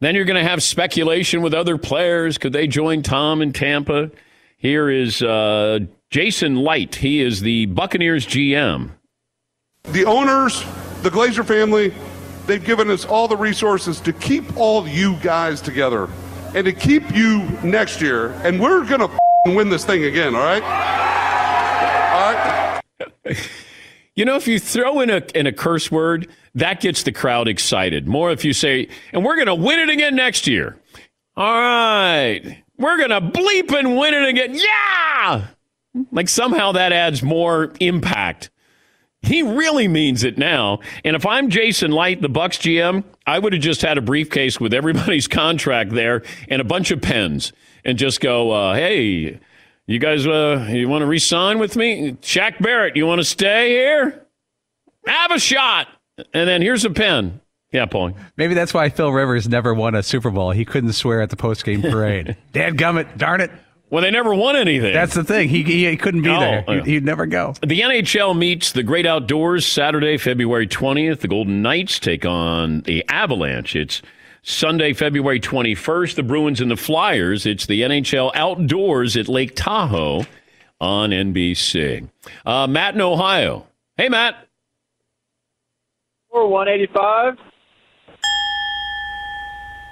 [0.00, 2.38] Then you're going to have speculation with other players.
[2.38, 4.10] Could they join Tom in Tampa?
[4.56, 6.96] Here is uh, Jason Licht.
[6.96, 8.90] He is the Buccaneers GM.
[9.84, 10.60] The owners,
[11.02, 11.92] the Glazer family,
[12.46, 16.08] they've given us all the resources to keep all you guys together
[16.54, 18.30] and to keep you next year.
[18.44, 19.10] And we're going to
[19.46, 20.62] win this thing again, all right?
[22.12, 22.32] All
[23.26, 23.50] right?
[24.16, 27.48] You know, if you throw in a in a curse word, that gets the crowd
[27.48, 28.06] excited.
[28.06, 30.76] More if you say, and we're to win it again next year.
[31.36, 32.62] All right.
[32.78, 34.54] We're to bleep and win it again.
[34.54, 35.48] Yeah.
[36.12, 38.50] Like somehow that adds more impact.
[39.22, 40.80] He really means it now.
[41.04, 44.60] And if I'm Jason Licht, the Bucks GM, I would have just had a briefcase
[44.60, 47.52] with everybody's contract there and a bunch of pens
[47.84, 49.40] and just go, uh, hey,
[49.86, 52.12] you guys, uh, you want to resign with me?
[52.22, 54.26] Shaq Barrett, you want to stay here?
[55.06, 55.88] Have a shot.
[56.32, 57.40] And then here's a pen.
[57.72, 58.12] Yeah, Paul.
[58.36, 60.52] Maybe that's why Phil Rivers never won a Super Bowl.
[60.52, 62.36] He couldn't swear at the post-game parade.
[62.52, 63.50] Dad gummit, darn it.
[63.90, 64.92] Well, they never won anything.
[64.92, 65.48] That's the thing.
[65.48, 66.64] He, he, he couldn't be No, there.
[66.66, 67.54] He'd, he'd never go.
[67.60, 71.20] The NHL meets the Great Outdoors Saturday, February 20th.
[71.20, 73.76] The Golden Knights take on the Avalanche.
[73.76, 74.02] It's
[74.46, 76.16] Sunday, February 21st.
[76.16, 77.46] The Bruins and the Flyers.
[77.46, 80.26] It's the NHL Outdoors at Lake Tahoe
[80.80, 82.08] on NBC.
[82.44, 83.66] Uh, Matt in Ohio.
[83.96, 84.46] Hey, Matt.
[86.28, 87.38] Or 185.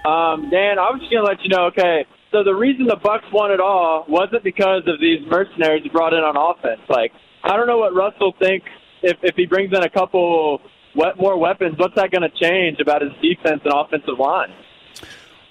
[0.04, 1.66] Um, Dan, I was just gonna let you know.
[1.66, 6.12] Okay, so the reason the Bucks won it all wasn't because of these mercenaries brought
[6.12, 6.80] in on offense.
[6.90, 7.12] Like,
[7.44, 8.66] I don't know what Russell thinks
[9.02, 10.60] if if he brings in a couple
[10.94, 11.78] we- more weapons.
[11.78, 14.52] What's that going to change about his defense and offensive line?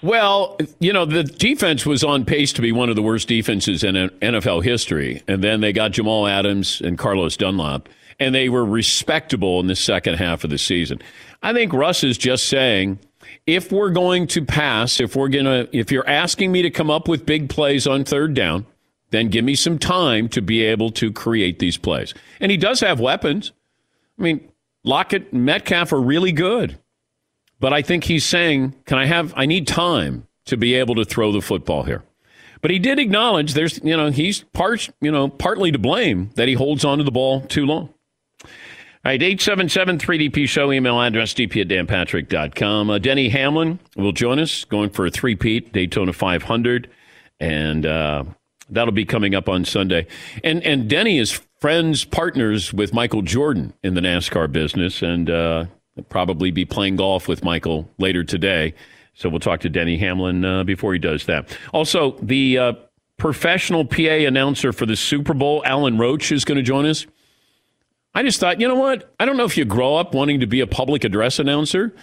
[0.04, 3.84] Well, you know, the defense was on pace to be one of the worst defenses
[3.84, 5.22] in NFL history.
[5.28, 7.88] And then they got Jamal Adams and Carlos Dunlap,
[8.20, 11.00] and they were respectable in the second half of the season.
[11.44, 12.98] I think Russ is just saying,
[13.46, 16.90] if we're going to pass, if we're going to, if you're asking me to come
[16.90, 18.66] up with big plays on third down,
[19.12, 22.14] then give me some time to be able to create these plays.
[22.40, 23.52] And he does have weapons.
[24.18, 24.51] I mean,
[24.84, 26.78] Lockett and Metcalf are really good.
[27.60, 31.06] But I think he's saying, can I have, I need time to be able to
[31.06, 32.04] throw the football here.
[32.62, 36.48] But he did acknowledge there's, you know, he's part, you know, partly to blame that
[36.48, 37.94] he holds onto the ball too long.
[39.04, 42.90] All right, 877 3DP show, email address dp at danpatrick.com.
[42.92, 46.88] Uh, Denny Hamlin will join us, going for a three-peat Daytona 500.
[47.40, 48.26] And uh,
[48.70, 50.06] that'll be coming up on Sunday.
[50.44, 55.02] And, and Denny is friends, partners with Michael Jordan in the NASCAR business.
[55.02, 55.66] And uh,
[56.10, 58.74] probably be playing golf with Michael later today.
[59.14, 61.56] So we'll talk to Denny Hamlin uh, before he does that.
[61.74, 62.74] Also, the uh,
[63.18, 67.06] professional PA announcer for the Super Bowl, Alan Roach, is going to join us.
[68.16, 69.14] I just thought, you know what?
[69.20, 71.94] I don't know if you grow up wanting to be a public address announcer,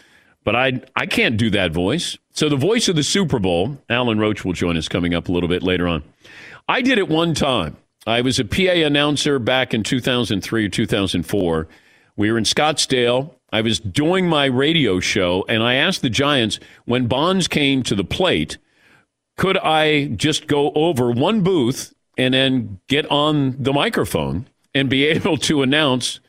[0.42, 2.16] but I I can't do that voice.
[2.30, 5.32] So the voice of the Super Bowl, Alan Roach will join us coming up a
[5.32, 6.02] little bit later on.
[6.66, 7.76] I did it one time.
[8.08, 11.68] I was a PA announcer back in 2003 or 2004.
[12.16, 13.34] We were in Scottsdale.
[13.52, 17.94] I was doing my radio show, and I asked the Giants when Bonds came to
[17.94, 18.56] the plate,
[19.36, 25.04] could I just go over one booth and then get on the microphone and be
[25.08, 26.20] able to announce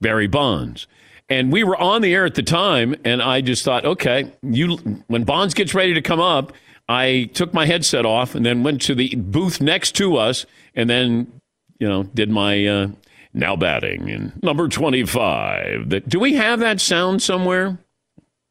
[0.00, 0.86] Barry Bonds?
[1.28, 4.76] And we were on the air at the time, and I just thought, okay, you
[5.08, 6.52] when Bonds gets ready to come up,
[6.88, 10.88] I took my headset off and then went to the booth next to us, and
[10.90, 11.40] then
[11.78, 12.88] you know did my uh,
[13.32, 15.88] now batting and number twenty five.
[15.90, 17.78] That do we have that sound somewhere?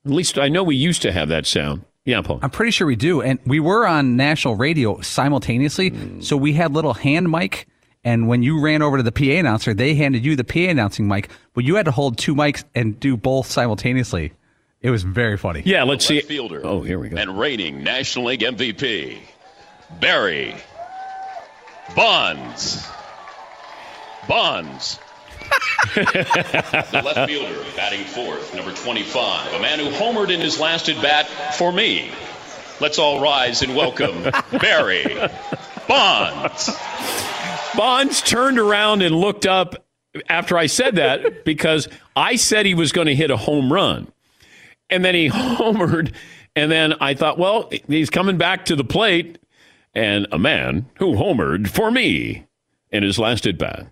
[0.05, 1.85] At least I know we used to have that sound.
[2.05, 2.39] Yeah, Paul.
[2.41, 3.21] I'm pretty sure we do.
[3.21, 5.89] And we were on national radio simultaneously.
[5.89, 6.21] Hmm.
[6.21, 7.67] So we had little hand mic.
[8.03, 11.07] And when you ran over to the PA announcer, they handed you the PA announcing
[11.07, 14.33] mic, but you had to hold two mics and do both simultaneously.
[14.83, 15.63] It was very funny.
[15.65, 16.19] Yeah, let's see.
[16.19, 16.61] Fielder.
[16.63, 17.15] Oh, here we go.
[17.15, 19.17] And reigning National League MVP,
[20.01, 20.53] Barry
[21.95, 22.85] Bonds.
[24.27, 24.99] Bonds.
[25.95, 31.01] the left fielder batting fourth, number 25, a man who homered in his last at
[31.01, 32.11] bat for me.
[32.81, 34.23] Let's all rise and welcome
[34.59, 35.05] Barry
[35.87, 36.69] Bonds.
[37.75, 39.85] Bonds turned around and looked up
[40.27, 44.12] after I said that because I said he was going to hit a home run.
[44.89, 46.13] And then he homered.
[46.55, 49.39] And then I thought, well, he's coming back to the plate.
[49.95, 52.47] And a man who homered for me
[52.91, 53.87] in his last at bat.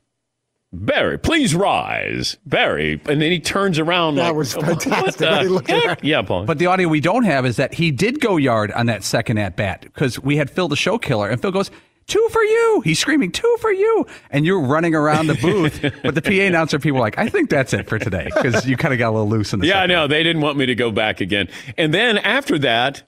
[0.74, 2.38] Barry, please rise.
[2.46, 2.94] Barry.
[3.06, 4.16] And then he turns around.
[4.16, 5.18] That like, was "What fantastic.
[5.18, 6.46] the heck?" Yeah, Paul.
[6.46, 9.38] But the audio we don't have is that he did go yard on that second
[9.38, 11.70] at bat because we had Phil the show killer, and Phil goes,
[12.08, 12.82] Two for you.
[12.84, 14.06] He's screaming, Two for you.
[14.32, 15.82] And you're running around the booth.
[16.04, 18.76] but the PA announcer people were like, I think that's it for today because you
[18.76, 20.08] kind of got a little loose in the Yeah, I know.
[20.08, 21.48] They didn't want me to go back again.
[21.78, 23.04] And then after that,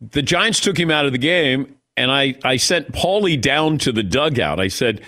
[0.00, 3.92] the Giants took him out of the game, and I, I sent Paulie down to
[3.92, 4.60] the dugout.
[4.60, 5.02] I said,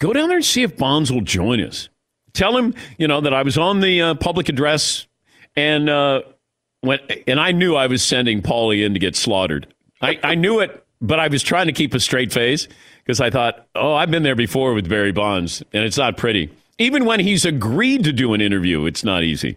[0.00, 1.88] go down there and see if Bonds will join us.
[2.32, 5.06] Tell him, you know, that I was on the uh, public address,
[5.56, 6.22] and uh,
[6.80, 9.72] when, and I knew I was sending Paulie in to get slaughtered.
[10.00, 12.68] I, I knew it, but I was trying to keep a straight face
[13.04, 16.50] because I thought, oh, I've been there before with Barry Bonds, and it's not pretty.
[16.78, 19.56] Even when he's agreed to do an interview, it's not easy.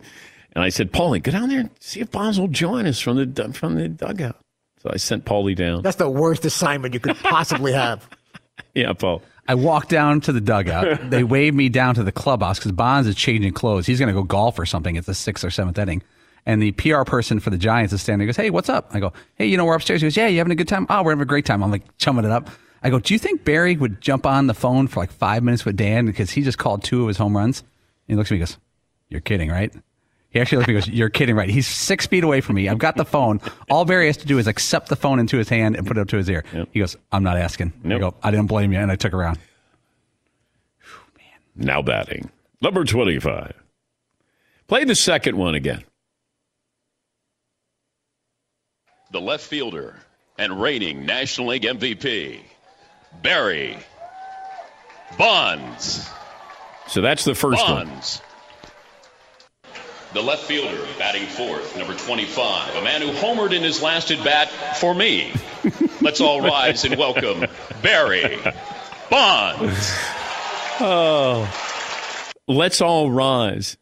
[0.56, 3.18] And I said, Paulie, go down there and see if Bonds will join us from
[3.18, 4.38] the from the dugout.
[4.82, 5.82] So I sent Paulie down.
[5.82, 8.08] That's the worst assignment you could possibly have.
[8.76, 9.24] Yeah, Paul.
[9.48, 11.10] I walked down to the dugout.
[11.10, 13.86] they waved me down to the clubhouse because Bonds is changing clothes.
[13.88, 16.04] He's going to go golf or something at the sixth or seventh inning.
[16.46, 18.26] And the PR person for the Giants is standing there.
[18.26, 18.90] He goes, Hey, what's up?
[18.94, 20.02] I go, Hey, you know, we're upstairs.
[20.02, 20.86] He goes, Yeah, you having a good time?
[20.90, 21.64] Oh, we're having a great time.
[21.64, 22.50] I'm like chumming it up.
[22.84, 25.64] I go, Do you think Barry would jump on the phone for like five minutes
[25.66, 27.60] with Dan because he just called two of his home runs?
[27.62, 27.68] And
[28.08, 28.58] he looks at me and goes,
[29.10, 29.74] You're kidding, right?
[30.32, 31.50] He actually looks at me and goes, You're kidding, right?
[31.50, 32.68] He's six feet away from me.
[32.68, 33.40] I've got the phone.
[33.70, 36.02] All Barry has to do is accept the phone into his hand and put it
[36.02, 36.44] up to his ear.
[36.72, 37.72] He goes, I'm not asking.
[37.86, 38.80] I go, I didn't blame you.
[38.80, 39.40] And I took around.
[41.56, 42.30] Now batting.
[42.62, 43.54] Number 25.
[44.68, 45.84] Play the second one again.
[49.14, 49.96] The left fielder
[50.40, 52.40] and reigning National League MVP,
[53.22, 53.78] Barry
[55.20, 56.10] Bonds.
[56.88, 57.92] So that's the first one.
[60.14, 64.24] The left fielder batting fourth, number 25, a man who homered in his last at
[64.24, 65.32] bat for me.
[66.02, 67.46] Let's all rise and welcome
[67.84, 68.40] Barry
[69.12, 69.94] Bonds.
[70.80, 71.48] Oh.
[72.48, 73.78] Let's all rise.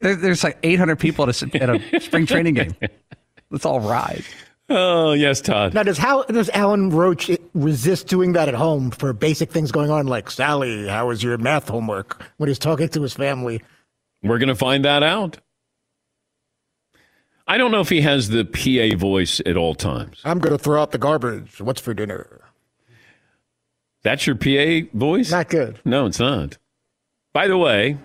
[0.00, 2.74] There's like 800 people at a, at a spring training game.
[3.50, 4.24] Let's all rise.
[4.72, 5.74] Oh, yes, Todd.
[5.74, 9.90] Now, does how does Alan Roach resist doing that at home for basic things going
[9.90, 12.22] on, like Sally, how was your math homework?
[12.36, 13.60] When he's talking to his family,
[14.22, 15.38] We're going to find that out.
[17.48, 20.20] I don't know if he has the PA voice at all times.
[20.24, 21.60] I'm going to throw out the garbage.
[21.60, 22.42] What's for dinner?
[24.02, 25.32] That's your PA voice?
[25.32, 25.80] Not good.
[25.84, 26.58] No, it's not.
[27.32, 27.98] By the way,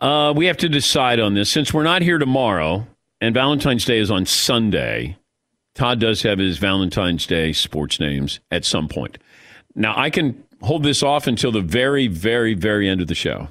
[0.00, 1.48] uh, we have to decide on this.
[1.50, 2.86] Since we're not here tomorrow
[3.20, 5.16] and Valentine's Day is on Sunday,
[5.74, 9.18] Todd does have his Valentine's Day sports names at some point.
[9.74, 13.48] Now, I can hold this off until the very, very, very end of the show.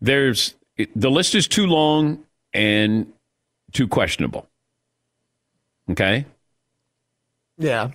[0.00, 0.54] There's
[0.96, 3.12] the list is too long and
[3.72, 4.48] too questionable.
[5.90, 6.26] Okay?
[7.58, 7.90] Yeah.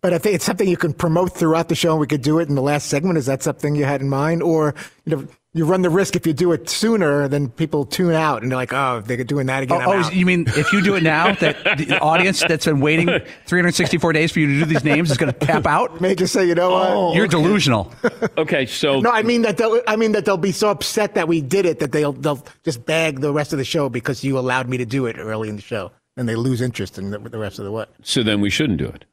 [0.00, 2.38] But I think it's something you can promote throughout the show, and we could do
[2.38, 3.18] it in the last segment.
[3.18, 6.26] Is that something you had in mind, or you know, you run the risk if
[6.26, 9.62] you do it sooner, then people tune out and they're like, "Oh, they're doing that
[9.62, 11.98] again." Oh, oh I'm oh, out." you mean if you do it now, that the
[12.00, 13.06] audience that's been waiting
[13.46, 16.00] 364 days for you to do these names is going to tap out?
[16.00, 16.90] May just say, you know what?
[16.90, 17.90] Oh, You're delusional.
[18.36, 19.56] Okay, so No, I mean that.
[19.58, 22.44] They'll, I mean that they'll be so upset that we did it that they'll they'll
[22.64, 25.48] just bag the rest of the show because you allowed me to do it early
[25.48, 27.90] in the show, and they lose interest in the, the rest of the what.
[28.02, 29.04] so then we shouldn't do it.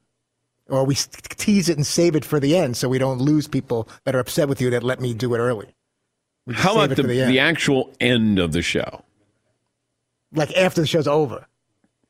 [0.69, 3.87] Or we tease it and save it for the end, so we don't lose people
[4.05, 5.75] that are upset with you that let me do it early.
[6.51, 9.03] How about it the, the, actual end of the show?
[10.33, 11.45] like after the show's over?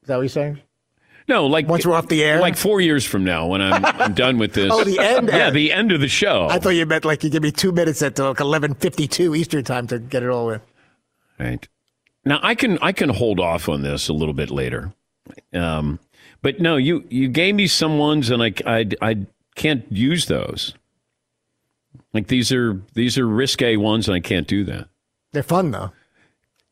[0.02, 0.62] Is that what you're saying?
[1.28, 2.40] No, like Once we're off the air?
[2.40, 4.72] like four years from now when I'm, I'm done with this.
[4.74, 5.56] Oh, the end Yeah, end.
[5.56, 6.48] the end of the show.
[6.50, 9.36] I thought you meant like you give me two minutes at like eleven fifty two
[9.36, 10.62] Eastern time to get it all in.
[11.40, 11.68] Right.
[12.26, 14.94] Now I can I can hold off on this a little bit later.
[15.54, 16.00] Um,
[16.42, 20.74] but no, you you gave me some ones and I, I I can't use those.
[22.14, 24.88] Like these are these are risque ones and I can't do that.
[25.34, 25.92] They're fun though.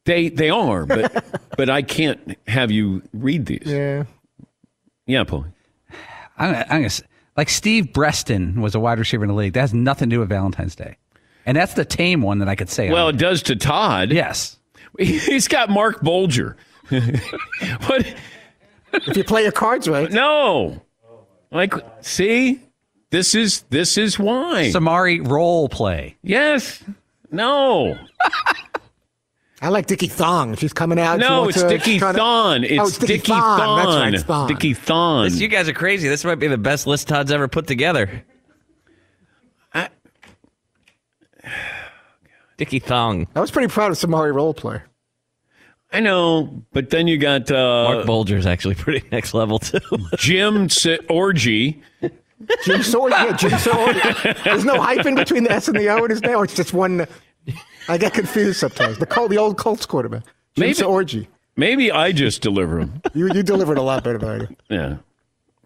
[0.05, 1.23] They they are, but
[1.57, 3.63] but I can't have you read these.
[3.65, 4.03] Yeah.
[5.05, 5.45] Yeah, Paul.
[6.37, 7.01] I'm, I'm gonna, s-
[7.35, 9.53] like Steve Breaston was a wide receiver in the league.
[9.53, 10.97] That has nothing to do with Valentine's Day,
[11.45, 12.91] and that's the tame one that I could say.
[12.91, 14.11] Well, it does to Todd.
[14.11, 14.57] Yes.
[14.99, 16.57] He's got Marc Bulger.
[16.89, 18.13] what?
[18.93, 20.11] If you play your cards right.
[20.11, 20.81] No.
[21.51, 22.59] Like, see,
[23.11, 24.71] this is this is why.
[24.73, 26.17] Samari Rolle play.
[26.23, 26.83] Yes.
[27.31, 27.97] No.
[29.61, 30.55] I like Dickie Thong.
[30.55, 31.19] She's coming out.
[31.19, 32.63] No, it's to- Dickie she's trying to- Thon.
[32.63, 33.59] It's, oh, it's Dickie, Dickie Thon.
[33.59, 33.77] Thon.
[33.85, 34.47] That's right, it's Thon.
[34.47, 35.25] Dickie Thon.
[35.25, 36.07] This- you guys are crazy.
[36.07, 38.23] This might be the best list Todd's ever put together.
[42.57, 43.27] Dickie Thong.
[43.35, 44.81] I was pretty proud of Samari Rolle play.
[45.91, 49.79] I know, but then you got uh, Marc Bulger's actually pretty next level too.
[50.17, 51.81] Jim S- Orgy.
[52.63, 53.11] Jim Sword.
[53.11, 53.95] Yeah, Jim Sword.
[54.43, 56.35] There's no hyphen between the S and the O in his name.
[56.35, 57.05] Or it's just one.
[57.87, 58.97] I get confused sometimes.
[58.97, 60.23] The Col- the old Colts quarterback.
[60.23, 60.31] Jim
[60.67, 61.27] Maybe- Sorgi.
[61.57, 63.01] Maybe I just deliver them.
[63.13, 64.55] You you delivered a lot better than I did.
[64.69, 64.97] Yeah.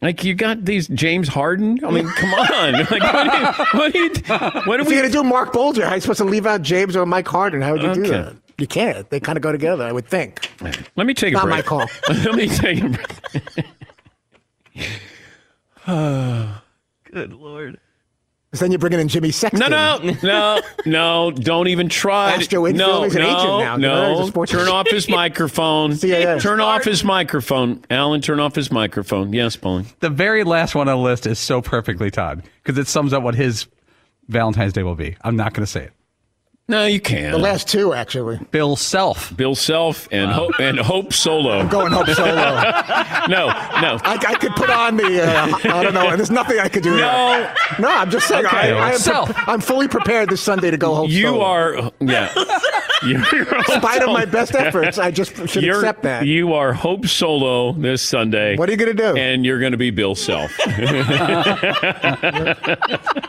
[0.02, 1.80] Like you got these James Harden.
[1.86, 2.74] I mean, come on.
[2.92, 3.46] Like, what are you?
[3.78, 4.62] What are you?
[4.66, 4.92] What are we?
[4.96, 7.28] going to do Marc Bulger, how are you supposed to leave out James or Mike
[7.28, 7.62] Harden?
[7.62, 8.36] How would you do that?
[8.58, 9.10] You can't.
[9.10, 10.50] They kind of go together, I would think.
[10.96, 11.56] Let me take a Not break.
[11.58, 11.86] my call.
[12.10, 13.66] Let me take a break.
[17.14, 17.80] Good lord.
[18.50, 19.60] Because then you're bringing in Jimmy Sexton.
[19.60, 21.32] No, no, no, no!
[21.32, 22.34] Don't even try.
[22.34, 23.76] Astro infield, no, he's an no, agent now.
[23.76, 24.28] You know, a no!
[24.28, 25.94] sports- Turn off his microphone.
[25.94, 26.40] CAA.
[26.40, 28.22] Turn off his microphone, Alan.
[28.22, 29.34] Turn off his microphone.
[29.34, 29.88] Yes, Pauline.
[30.02, 33.24] The very last one on the list is so perfectly Todd because it sums up
[33.24, 33.66] what his
[34.28, 35.18] Valentine's Day will be.
[35.22, 35.94] I'm not going to say it.
[36.70, 37.34] No, you can't.
[37.34, 38.40] The last two, actually.
[38.52, 39.36] Bill Self.
[39.36, 41.68] Bill Self and Hope and Hope Solo.
[41.68, 42.26] Going Hope Solo.
[43.28, 43.48] no,
[43.82, 44.00] no.
[44.02, 46.92] I, I could put on the, uh, I don't know, there's nothing I could do.
[46.92, 46.98] No.
[47.02, 47.56] there.
[47.80, 48.72] No, I'm just saying, Okay.
[48.72, 49.34] I, I am Self.
[49.36, 51.44] pre- I'm fully prepared this Sunday to go Hope You Solo.
[51.44, 52.34] are, yeah.
[53.06, 53.24] In
[53.66, 56.26] spite of my best efforts, I just should You're- accept that.
[56.26, 58.56] You are Hope Solo this Sunday.
[58.56, 59.18] What are you going to do?
[59.20, 60.52] And you're going to be Bill Self.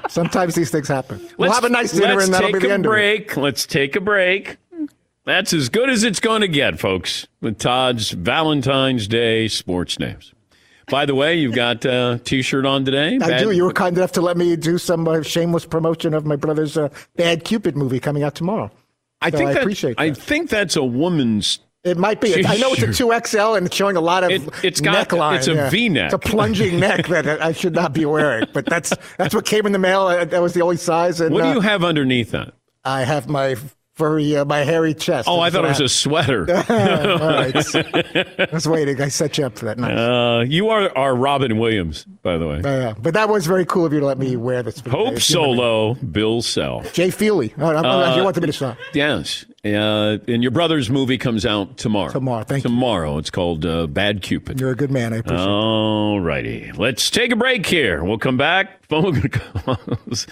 [0.08, 1.20] Sometimes these things happen.
[1.38, 2.94] We'll have a nice dinner and that'll be the end of it.
[2.94, 3.36] break.
[3.36, 4.56] Let's take a break.
[5.24, 10.32] That's as good as it's going to get, folks, with Todd's Valentine's Day sports names.
[10.90, 13.14] By the way, you've got a T-shirt on today.
[13.14, 13.50] I Bad- do.
[13.50, 16.76] You were kind enough to let me do some uh, shameless promotion of my brother's
[16.76, 18.70] uh, Bad Cupid movie coming out tomorrow.
[19.20, 21.60] I So think I that, appreciate I think that's a woman's.
[21.84, 22.46] It might be.
[22.46, 25.36] I know it's a 2XL and it's showing a lot of It- it's got- neckline.
[25.36, 25.68] it's a yeah.
[25.70, 26.12] V-neck.
[26.12, 28.46] It's a plunging neck that I should not be wearing.
[28.54, 30.02] But that's that's what came in the mail.
[30.06, 31.20] Uh, That was the only size.
[31.20, 32.54] And What do uh, you have underneath that?
[32.84, 33.56] I have my
[33.94, 35.28] furry, uh, my hairy chest.
[35.28, 36.40] Oh, I thought it was a sweater.
[36.50, 36.54] All
[37.28, 37.54] right.
[37.54, 39.00] I was waiting.
[39.00, 39.78] I set you up for that.
[39.78, 39.90] Nice.
[39.98, 42.56] Uh, you are are Robin Williams, by the way.
[42.58, 42.94] Uh, yeah.
[43.00, 44.80] But that was very cool of you to let me wear this.
[44.80, 44.90] for.
[44.90, 45.18] Hope.
[45.20, 46.92] Solo, Bill Self.
[46.92, 47.54] Jay Feely.
[47.58, 48.76] Oh, I'm- Uh, you wanted me to stop.
[48.92, 49.44] Yes.
[49.64, 52.12] Uh, and your brother's movie comes out tomorrow.
[52.12, 52.68] Tomorrow, thank you.
[52.68, 53.16] Tomorrow.
[53.16, 54.60] It's called uh, Bad Cupid.
[54.60, 55.14] You're a good man.
[55.14, 55.48] I appreciate it.
[55.48, 56.70] All righty.
[56.72, 58.04] Let's take a break here.
[58.04, 58.84] We'll come back.
[58.88, 60.26] Phone calls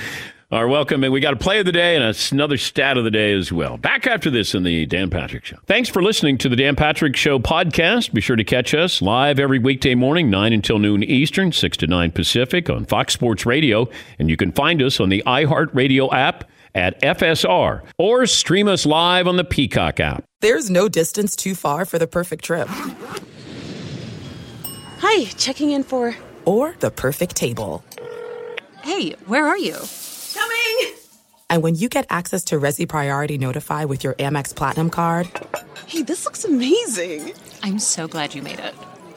[0.53, 1.03] are welcome.
[1.03, 3.51] And we got a play of the day and another stat of the day as
[3.51, 3.79] well.
[3.79, 5.57] Back after this in the Dan Patrick Show.
[5.67, 8.13] Thanks for listening to the Dan Patrick Show podcast.
[8.13, 11.87] Be sure to catch us live every weekday morning, 9 until noon Eastern, 6 to
[11.87, 13.89] 9 Pacific on Fox Sports Radio.
[14.19, 16.45] And you can find us on the iHeartRadio app
[16.75, 20.23] at FSR or stream us live on the Peacock app.
[20.41, 22.69] There's no distance too far for the perfect trip
[24.99, 26.15] Hi, checking in for.
[26.45, 27.85] or the perfect table.
[28.83, 29.77] Hey, where are you?
[30.63, 30.95] Coming!
[31.51, 35.29] And when you get access to Resy Priority Notify with your Amex Platinum card
[35.87, 37.33] Hey, this looks amazing.
[37.63, 38.75] I'm so glad you made it.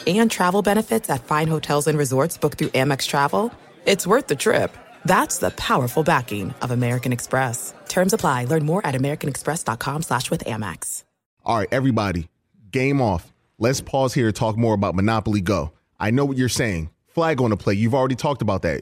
[0.08, 3.52] and travel benefits at fine hotels and resorts booked through Amex Travel,
[3.86, 4.76] it's worth the trip.
[5.06, 7.74] That's the powerful backing of American Express.
[7.88, 8.46] Terms apply.
[8.46, 11.04] Learn more at americanexpress.com slash with Amex.
[11.44, 12.28] All right, everybody,
[12.72, 13.32] game off.
[13.60, 15.72] Let's pause here to talk more about Monopoly Go.
[16.00, 16.90] I know what you're saying.
[17.08, 17.76] Flag on the play.
[17.76, 18.82] You've already talked about that.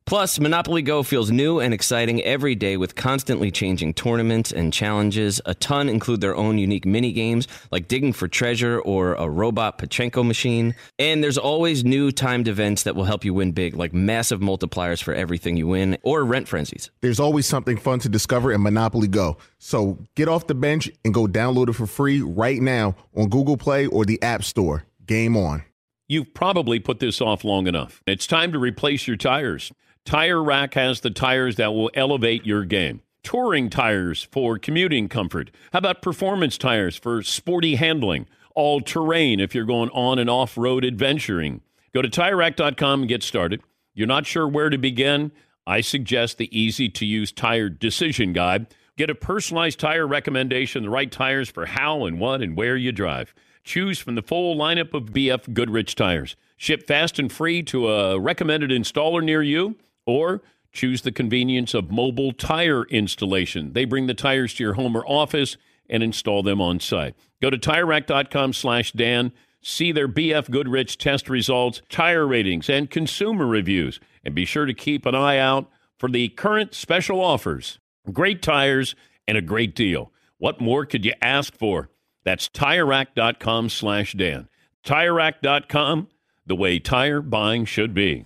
[0.05, 5.39] Plus, Monopoly Go feels new and exciting every day with constantly changing tournaments and challenges.
[5.45, 9.77] A ton include their own unique mini games like digging for treasure or a robot
[9.77, 10.75] Pachinko machine.
[10.99, 15.01] And there's always new timed events that will help you win big, like massive multipliers
[15.01, 16.89] for everything you win or rent frenzies.
[17.01, 19.37] There's always something fun to discover in Monopoly Go.
[19.59, 23.55] So get off the bench and go download it for free right now on Google
[23.55, 24.83] Play or the App Store.
[25.05, 25.63] Game on.
[26.09, 28.01] You've probably put this off long enough.
[28.05, 29.71] It's time to replace your tires.
[30.05, 33.01] Tire Rack has the tires that will elevate your game.
[33.23, 35.51] Touring tires for commuting comfort.
[35.71, 38.25] How about performance tires for sporty handling?
[38.55, 41.61] All terrain if you're going on and off road adventuring.
[41.93, 43.61] Go to tirerack.com and get started.
[43.93, 45.31] You're not sure where to begin?
[45.67, 48.73] I suggest the easy to use tire decision guide.
[48.97, 52.91] Get a personalized tire recommendation, the right tires for how and what and where you
[52.91, 53.33] drive.
[53.63, 56.35] Choose from the full lineup of BF Goodrich tires.
[56.57, 60.41] Ship fast and free to a recommended installer near you or
[60.71, 63.73] choose the convenience of mobile tire installation.
[63.73, 65.57] They bring the tires to your home or office
[65.89, 67.15] and install them on site.
[67.41, 69.33] Go to TireRack.com slash Dan.
[69.61, 73.99] See their BF Goodrich test results, tire ratings, and consumer reviews.
[74.23, 77.79] And be sure to keep an eye out for the current special offers.
[78.11, 78.95] Great tires
[79.27, 80.11] and a great deal.
[80.37, 81.89] What more could you ask for?
[82.23, 84.47] That's TireRack.com slash Dan.
[84.85, 86.07] TireRack.com,
[86.47, 88.25] the way tire buying should be.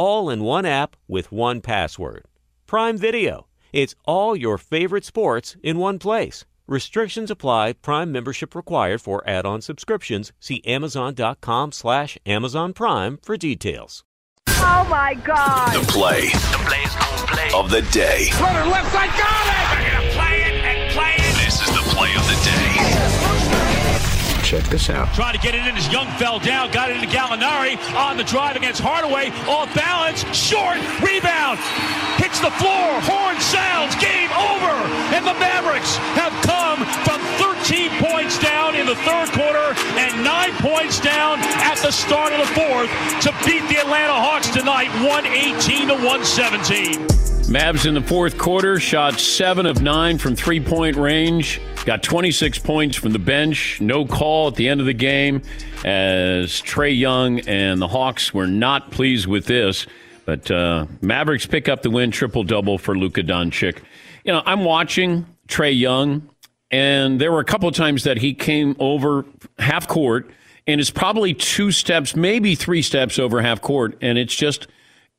[0.00, 2.24] All in one app with one password.
[2.66, 3.48] Prime Video.
[3.70, 6.46] It's all your favorite sports in one place.
[6.66, 7.74] Restrictions apply.
[7.74, 10.32] Prime membership required for add-on subscriptions.
[10.40, 14.02] See Amazon.com slash Amazon Prime for details.
[14.48, 15.74] Oh my God.
[15.74, 16.28] The play.
[16.30, 17.50] The play is going play.
[17.54, 18.30] Of the day.
[18.40, 19.66] Runner left side, got it!
[19.68, 21.44] We're going to play it and play it.
[21.44, 23.39] This is the play of the day.
[24.50, 25.06] Check this out.
[25.14, 28.24] Trying to get it in as Young fell down, got it into Gallinari on the
[28.24, 31.62] drive against Hardaway, off balance, short, rebound,
[32.18, 34.74] hits the floor, horn sounds, game over,
[35.14, 39.70] and the Mavericks have come from 13 points down in the third quarter
[40.02, 42.90] and nine points down at the start of the fourth
[43.22, 47.39] to beat the Atlanta Hawks tonight, 118 to 117.
[47.50, 51.60] Mavs in the fourth quarter shot seven of nine from three point range.
[51.84, 53.80] Got 26 points from the bench.
[53.80, 55.42] No call at the end of the game
[55.84, 59.88] as Trae Young and the Hawks were not pleased with this.
[60.26, 63.78] But uh, Mavericks pick up the win, triple double for Luka Doncic.
[64.22, 66.30] You know, I'm watching Trae Young,
[66.70, 69.24] and there were a couple of times that he came over
[69.58, 70.30] half court
[70.68, 74.68] and is probably two steps, maybe three steps over half court, and it's just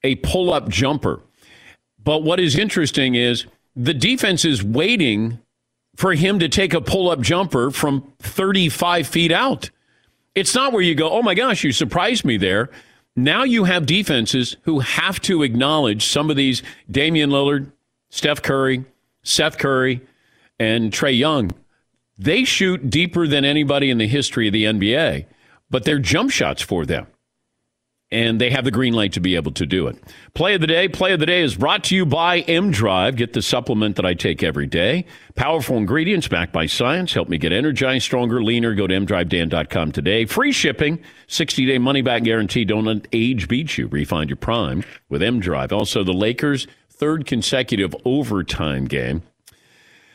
[0.02, 1.20] a pull up jumper.
[2.04, 3.46] But what is interesting is
[3.76, 5.40] the defense is waiting
[5.96, 9.70] for him to take a pull up jumper from 35 feet out.
[10.34, 12.70] It's not where you go, oh my gosh, you surprised me there.
[13.16, 17.72] Now you have defenses who have to acknowledge some of these Damian Lillard,
[18.10, 18.86] Steph Curry,
[19.24, 20.02] Seth Curry,
[20.58, 21.52] and Trae Young.
[22.18, 25.26] They shoot deeper than anybody in the history of the NBA,
[25.70, 27.08] but they're jump shots for them
[28.12, 29.98] and they have the green light to be able to do it.
[30.34, 30.88] Play of the day.
[30.90, 33.16] Play of the day is brought to you by M Drive.
[33.16, 35.06] Get the supplement that I take every day.
[35.36, 37.14] Powerful ingredients backed by science.
[37.14, 38.76] Help me get energized, stronger, leaner.
[38.76, 40.26] Go to mdrivedan.com today.
[40.26, 42.66] Free shipping, 60 day money back guarantee.
[42.66, 43.88] Don't let age beat you.
[43.88, 45.72] Refine your prime with M Drive.
[45.72, 49.24] Also, the Lakers' third consecutive overtime game.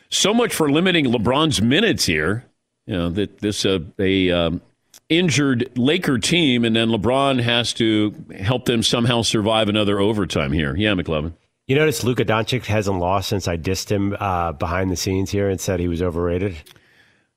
[0.09, 2.45] So much for limiting LeBron's minutes here.
[2.85, 4.61] You know that this uh, a um,
[5.09, 10.75] injured Laker team, and then LeBron has to help them somehow survive another overtime here.
[10.75, 11.33] Yeah, McLovin.
[11.67, 15.49] You notice Luka Doncic hasn't lost since I dissed him uh, behind the scenes here
[15.49, 16.55] and said he was overrated.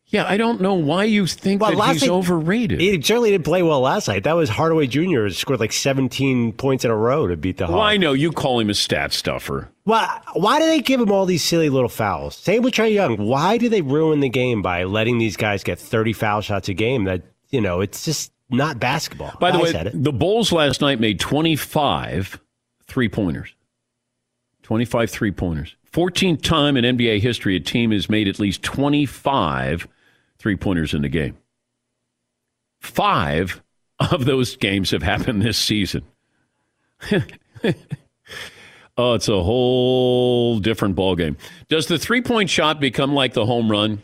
[0.06, 2.80] Yeah, I don't know why you think well, that he's night, overrated.
[2.80, 4.24] He certainly didn't play well last night.
[4.24, 5.28] That was Hardaway Jr.
[5.28, 7.74] scored like 17 points in a row to beat the Hawks.
[7.74, 9.68] Well, I know you call him a stat stuffer.
[9.84, 10.20] Why?
[10.32, 12.36] Why do they give him all these silly little fouls?
[12.36, 13.18] Same with Trae Young.
[13.18, 16.74] Why do they ruin the game by letting these guys get 30 foul shots a
[16.74, 19.34] game that you know, it's just not basketball.
[19.40, 22.40] By the I way, the Bulls last night made 25
[22.86, 23.54] three pointers.
[24.62, 25.76] 25 three pointers.
[25.92, 29.88] 14th time in NBA history a team has made at least 25
[30.38, 31.36] three pointers in the game.
[32.80, 33.62] Five
[33.98, 36.04] of those games have happened this season.
[39.00, 41.38] Oh, it's a whole different ball game.
[41.70, 44.02] Does the three point shot become like the home run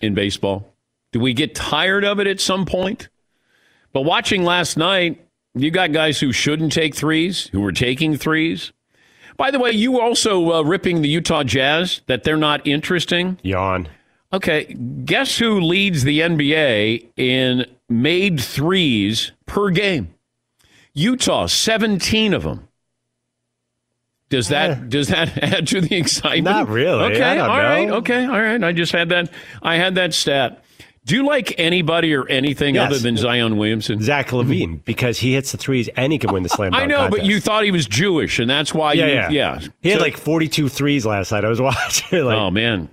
[0.00, 0.74] in baseball?
[1.12, 3.08] Do we get tired of it at some point?
[3.92, 8.72] But watching last night, you got guys who shouldn't take threes, who were taking threes.
[9.36, 13.38] By the way, you also uh, ripping the Utah Jazz that they're not interesting.
[13.42, 13.88] Yawn.
[14.32, 14.64] Okay,
[15.04, 20.14] guess who leads the NBA in made threes per game?
[20.92, 22.68] Utah, 17 of them.
[24.28, 26.44] Does that does that add to the excitement?
[26.44, 27.14] Not really.
[27.14, 27.96] Okay, all right, know.
[27.96, 28.62] okay, all right.
[28.62, 29.30] I just had that.
[29.62, 30.64] I had that stat.
[31.06, 32.86] Do you like anybody or anything Yes.
[32.90, 34.02] other than Zion Williamson?
[34.02, 36.86] Zach LaVine, because he hits the threes and he can win the slam dunk I
[36.86, 38.94] know, but you thought he was Jewish, and that's why.
[38.94, 39.60] yeah, you, yeah, yeah.
[39.82, 41.44] He had So- like 42 threes last night.
[41.44, 42.24] I was watching.
[42.24, 42.88] like, oh man,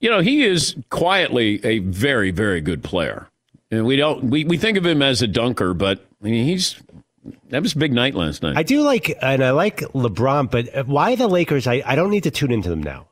[0.00, 3.28] you know he is quietly a very very good player,
[3.70, 6.80] and we don't we, we think of him as a dunker, but I mean, he's
[7.50, 8.56] that was a big night last night.
[8.56, 11.66] I do like, and I like LeBron, but why the Lakers?
[11.66, 13.06] I, I don't need to tune into them now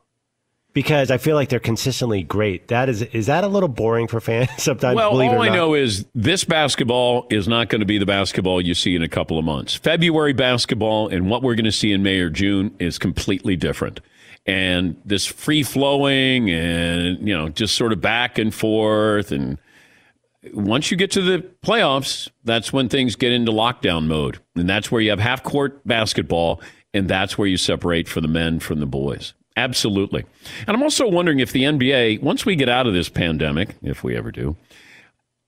[0.73, 2.67] because I feel like they're consistently great.
[2.67, 4.95] That is, is that a little boring for fans sometimes?
[4.95, 8.73] well, all I know is this basketball is not going to be the basketball you
[8.73, 9.75] see in a couple of months.
[9.75, 13.99] February basketball and what we're going to see in May or June is completely different.
[14.45, 19.31] And this free flowing and, you know, just sort of back and forth.
[19.31, 19.57] And
[20.53, 24.39] once you get to the playoffs, that's when things get into lockdown mode.
[24.55, 26.61] And that's where you have half court basketball.
[26.93, 29.33] And that's where you separate for the men from the boys.
[29.55, 30.25] Absolutely.
[30.67, 34.03] And I'm also wondering if the NBA, once we get out of this pandemic, if
[34.03, 34.55] we ever do,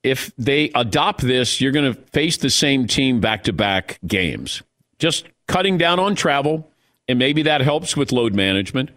[0.03, 4.61] if they adopt this, you're going to face the same team back to back games.
[4.99, 6.69] Just cutting down on travel,
[7.07, 8.91] and maybe that helps with load management.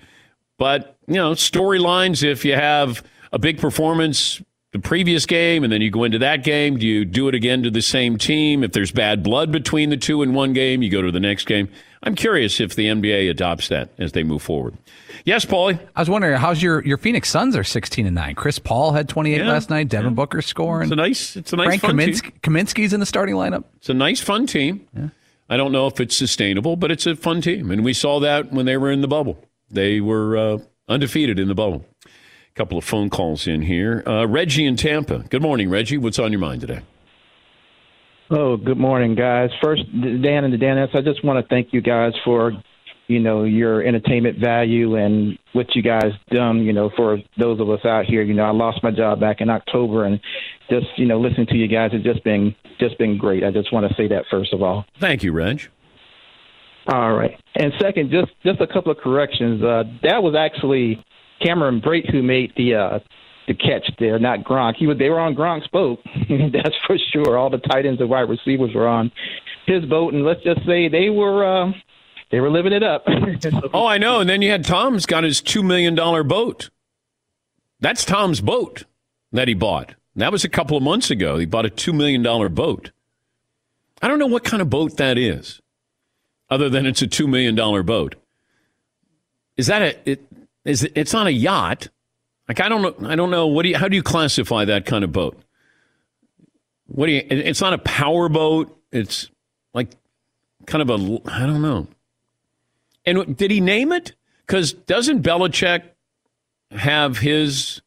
[0.58, 3.02] But, you know, storylines, if you have
[3.32, 4.42] a big performance
[4.72, 7.62] the previous game and then you go into that game, do you do it again
[7.62, 8.62] to the same team?
[8.62, 11.46] If there's bad blood between the two in one game, you go to the next
[11.46, 11.70] game.
[12.02, 14.76] I'm curious if the NBA adopts that as they move forward.
[15.24, 15.78] Yes, Paulie?
[15.96, 18.34] I was wondering how's your your Phoenix Suns are 16 and 9.
[18.34, 19.88] Chris Paul had 28 Yeah, last night.
[19.88, 20.84] Devin Booker scoring.
[20.84, 22.14] It's a nice it's a nice Frank fun team.
[22.42, 23.64] Kaminsky's in the starting lineup.
[23.76, 24.86] It's a nice, fun team.
[25.50, 27.70] I don't know if it's sustainable, but it's a fun team.
[27.70, 29.42] And we saw that when they were in the bubble.
[29.70, 31.86] They were uh, undefeated in the bubble.
[32.06, 32.08] A
[32.54, 34.02] couple of phone calls in here.
[34.06, 35.20] Uh, Reggie in Tampa.
[35.30, 35.98] Good morning, Reggie.
[35.98, 36.80] What's on your mind today?
[38.30, 39.48] Oh, good morning, guys.
[39.62, 42.52] First, Dan and the Danettes, I just want to thank you guys for,
[43.06, 47.70] you know, your entertainment value and what you guys done, you know, for those of
[47.70, 48.20] us out here.
[48.20, 50.20] You know, I lost my job back in October, and
[50.68, 53.44] just, you know, listening to you guys has just been just been great.
[53.44, 54.84] I just want to say that first of all.
[55.00, 55.62] Thank you, Reg.
[56.86, 57.40] All right.
[57.56, 59.62] And second, just just a couple of corrections.
[59.62, 61.02] Uh, that was actually
[61.40, 62.98] Cameron Brate who made the uh,
[63.48, 64.76] the catch there, not Gronk.
[64.76, 65.98] He was they were on Gronk's boat.
[66.52, 67.36] That's for sure.
[67.36, 69.10] All the tight ends and wide receivers were on
[69.66, 71.72] his boat, and let's just say they were uh,
[72.30, 73.06] they were living it up.
[73.72, 74.20] Oh, I know.
[74.20, 76.70] And then you had Tom's got his $2 million boat.
[77.80, 78.84] That's Tom's boat
[79.32, 79.94] that he bought.
[80.16, 81.38] That was a couple of months ago.
[81.38, 82.22] He bought a $2 million
[82.54, 82.90] boat.
[84.02, 85.60] I don't know what kind of boat that is,
[86.50, 88.16] other than it's a $2 million boat.
[89.56, 90.24] Is that a, it,
[90.64, 91.88] is it, it's not a yacht.
[92.48, 93.08] Like, I don't know.
[93.08, 93.46] I don't know.
[93.46, 95.38] What do you, how do you classify that kind of boat?
[96.86, 98.74] What do you, it's not a power boat.
[98.90, 99.30] It's
[99.74, 99.90] like
[100.66, 101.86] kind of a, I don't know.
[103.04, 104.14] And did he name it?
[104.46, 105.82] Because doesn't Belichick
[106.70, 107.82] have his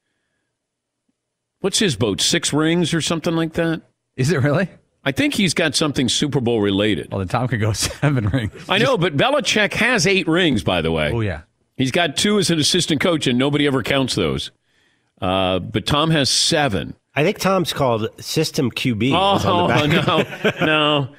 [1.61, 2.21] what's his boat?
[2.21, 3.81] Six rings or something like that?
[4.15, 4.69] Is it really?
[5.03, 7.09] I think he's got something Super Bowl related.
[7.11, 8.53] Well, the Tom could go seven rings.
[8.69, 11.11] I know, but Belichick has eight rings, by the way.
[11.11, 11.41] Oh yeah.
[11.81, 14.51] He's got two as an assistant coach, and nobody ever counts those.
[15.19, 16.95] Uh, but Tom has seven.
[17.15, 19.11] I think Tom's called System QB.
[19.13, 20.61] Oh on the back.
[20.61, 21.15] no, no!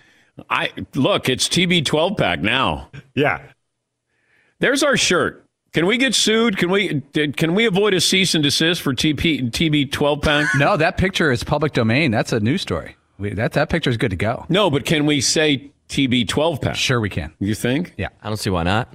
[0.49, 1.29] I look.
[1.29, 2.91] It's TB twelve pack now.
[3.17, 3.43] Yeah.
[4.61, 5.45] There's our shirt.
[5.73, 6.57] Can we get sued?
[6.59, 7.01] Can we?
[7.11, 10.47] Can we avoid a cease and desist for TP, TB twelve pack?
[10.57, 12.13] No, that picture is public domain.
[12.13, 12.95] That's a news story.
[13.19, 14.47] We, that that picture is good to go.
[14.49, 16.77] No, but can we say TB twelve pack?
[16.77, 17.35] Sure, we can.
[17.41, 17.95] You think?
[17.97, 18.11] Yeah.
[18.23, 18.95] I don't see why not.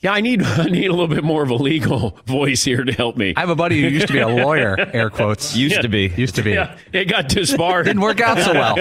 [0.00, 2.92] Yeah, I need I need a little bit more of a legal voice here to
[2.92, 3.32] help me.
[3.36, 4.76] I have a buddy who used to be a lawyer.
[4.92, 5.56] Air quotes.
[5.56, 6.12] Used to be.
[6.16, 6.52] Used to be.
[6.52, 7.86] Yeah, it got disbarred.
[7.86, 8.76] It didn't work out so well.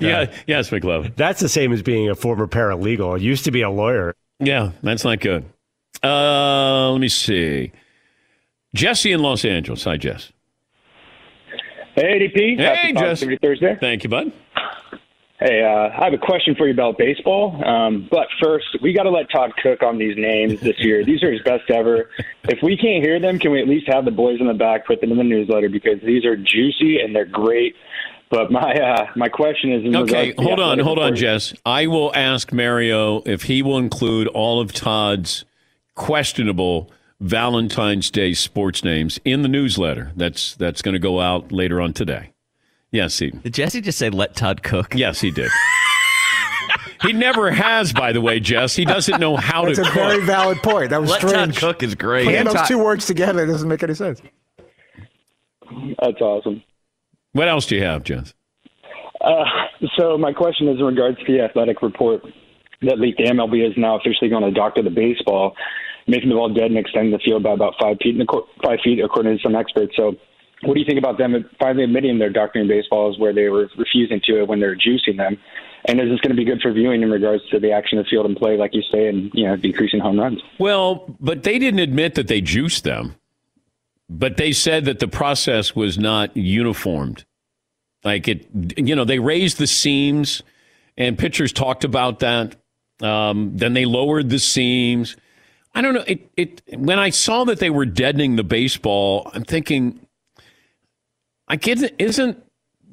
[0.00, 0.30] yeah.
[0.46, 1.14] Yes, McLovin.
[1.16, 3.20] That's the same as being a former paralegal.
[3.20, 4.14] Used to be a lawyer.
[4.38, 5.44] Yeah, that's not good.
[6.02, 7.72] Uh, let me see.
[8.74, 9.84] Jesse in Los Angeles.
[9.84, 10.32] Hi, Jess.
[11.94, 12.56] Hey, ADP.
[12.56, 13.02] Hey, Happy Jess.
[13.02, 13.76] Positivity Thursday.
[13.80, 14.32] Thank you, bud.
[15.40, 17.64] Hey, uh, I have a question for you about baseball.
[17.64, 21.02] Um, but first, we got to let Todd cook on these names this year.
[21.02, 22.10] These are his best ever.
[22.44, 24.86] If we can't hear them, can we at least have the boys in the back
[24.86, 27.74] put them in the newsletter because these are juicy and they're great.
[28.28, 31.16] But my uh, my question is Okay, regards to the hold on, hold on.
[31.16, 31.54] Jess.
[31.64, 35.46] I will ask Mario if he will include all of Todd's
[35.94, 40.12] questionable Valentine's Day sports names in the newsletter.
[40.14, 42.30] That's that's going to go out later on today.
[42.92, 44.94] Yes, he Did Jesse just say let Todd cook?
[44.94, 45.48] Yes, he did.
[47.02, 48.74] he never has, by the way, Jess.
[48.74, 49.94] He doesn't know how That's to a cook.
[49.94, 50.90] very valid point.
[50.90, 52.24] That was Let Todd cook is great.
[52.24, 54.20] Putting those Todd- two words together doesn't make any sense.
[56.02, 56.62] That's awesome.
[57.32, 58.34] What else do you have, Jess?
[59.20, 59.44] Uh,
[59.96, 62.22] so my question is in regards to the athletic report
[62.82, 65.54] that leaked the MLB is now officially going to doctor the baseball,
[66.08, 68.46] making the ball dead and extending the field by about five feet, in the cor-
[68.64, 69.92] five feet according to some experts.
[69.96, 70.16] So,
[70.62, 74.20] what do you think about them finally admitting they're doctoring baseballs where they were refusing
[74.24, 75.38] to it when they're juicing them?
[75.86, 78.06] And is this going to be good for viewing in regards to the action of
[78.06, 80.40] field and play, like you say, and you know decreasing home runs?
[80.58, 83.16] Well, but they didn't admit that they juiced them.
[84.10, 87.24] But they said that the process was not uniformed.
[88.04, 90.42] Like it, you know, they raised the seams,
[90.98, 92.56] and pitchers talked about that.
[93.00, 95.16] Um, then they lowered the seams.
[95.74, 96.04] I don't know.
[96.06, 100.00] It, it when I saw that they were deadening the baseball, I'm thinking,
[101.50, 102.40] I get isn't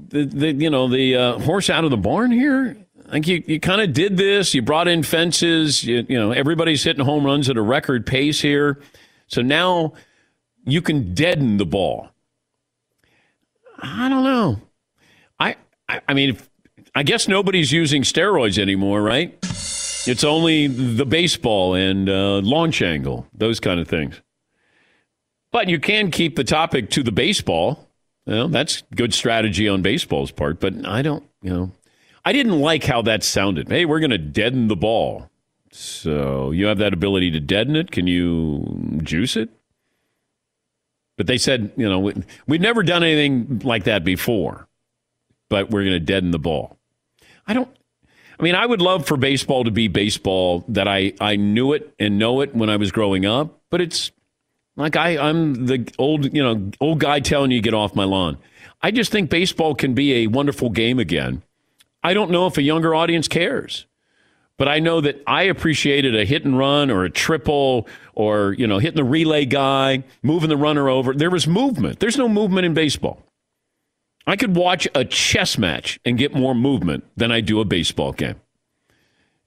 [0.10, 2.76] the, the you know the uh, horse out of the barn here.
[3.08, 4.56] Like you, you kind of did this.
[4.56, 5.84] You brought in fences.
[5.84, 8.82] You, you know everybody's hitting home runs at a record pace here.
[9.28, 9.94] So now
[10.66, 12.10] you can deaden the ball.
[13.80, 14.60] I don't know.
[15.40, 15.56] I
[15.88, 16.50] I, I mean, if,
[16.96, 19.38] I guess nobody's using steroids anymore, right?
[20.08, 24.20] It's only the baseball and uh, launch angle, those kind of things.
[25.52, 27.87] But you can keep the topic to the baseball.
[28.28, 30.60] Well, that's good strategy on baseball's part.
[30.60, 31.72] But I don't, you know,
[32.26, 33.70] I didn't like how that sounded.
[33.70, 35.30] Hey, we're going to deaden the ball.
[35.72, 37.90] So you have that ability to deaden it.
[37.90, 39.50] Can you juice it?
[41.16, 42.14] But they said, you know, we,
[42.48, 44.68] we've never done anything like that before,
[45.50, 46.78] but we're going to deaden the ball.
[47.48, 47.70] I don't,
[48.40, 51.94] I mean, I would love for baseball to be baseball that I, I knew it
[51.98, 54.12] and know it when I was growing up, but it's
[54.78, 58.38] like I, I'm the old, you know, old guy telling you get off my lawn.
[58.82, 61.42] I just think baseball can be a wonderful game again.
[62.04, 63.88] I don't know if a younger audience cares,
[64.58, 68.68] but I know that I appreciated a hit and run or a triple or, you
[68.68, 71.14] know, hitting the relay guy, moving the runner over.
[71.14, 72.00] There was movement.
[72.00, 73.24] There's no movement in baseball.
[74.28, 78.12] I could watch a chess match and get more movement than I do a baseball
[78.12, 78.36] game.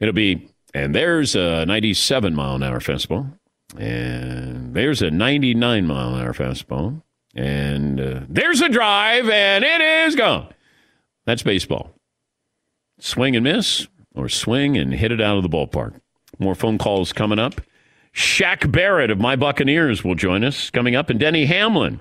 [0.01, 3.39] It'll be, and there's a 97 mile an hour fastball,
[3.79, 7.03] and there's a 99 mile an hour fastball,
[7.35, 10.49] and uh, there's a drive, and it is gone.
[11.27, 11.93] That's baseball.
[12.99, 16.01] Swing and miss, or swing and hit it out of the ballpark.
[16.39, 17.61] More phone calls coming up.
[18.15, 22.01] Shaq Barrett of My Buccaneers will join us coming up, and Denny Hamlin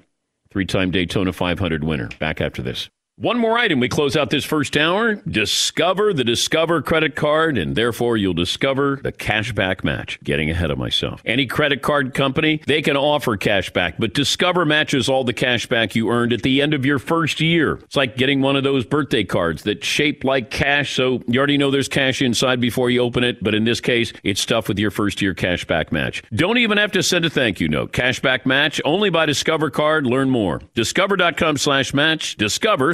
[0.52, 2.10] three time Daytona 500 winner.
[2.20, 2.90] Back after this.
[3.20, 3.82] One more item.
[3.82, 5.16] We close out this first hour.
[5.16, 10.18] Discover the Discover credit card, and therefore you'll discover the cashback match.
[10.24, 11.22] Getting ahead of myself.
[11.26, 16.10] Any credit card company, they can offer cashback, but Discover matches all the cashback you
[16.10, 17.74] earned at the end of your first year.
[17.84, 21.58] It's like getting one of those birthday cards that shape like cash, so you already
[21.58, 24.80] know there's cash inside before you open it, but in this case, it's stuff with
[24.80, 26.24] your first year cashback match.
[26.34, 27.92] Don't even have to send a thank you note.
[27.92, 30.06] Cashback match only by Discover card.
[30.06, 30.62] Learn more.
[30.74, 32.38] Discover.com slash match.
[32.38, 32.94] Discover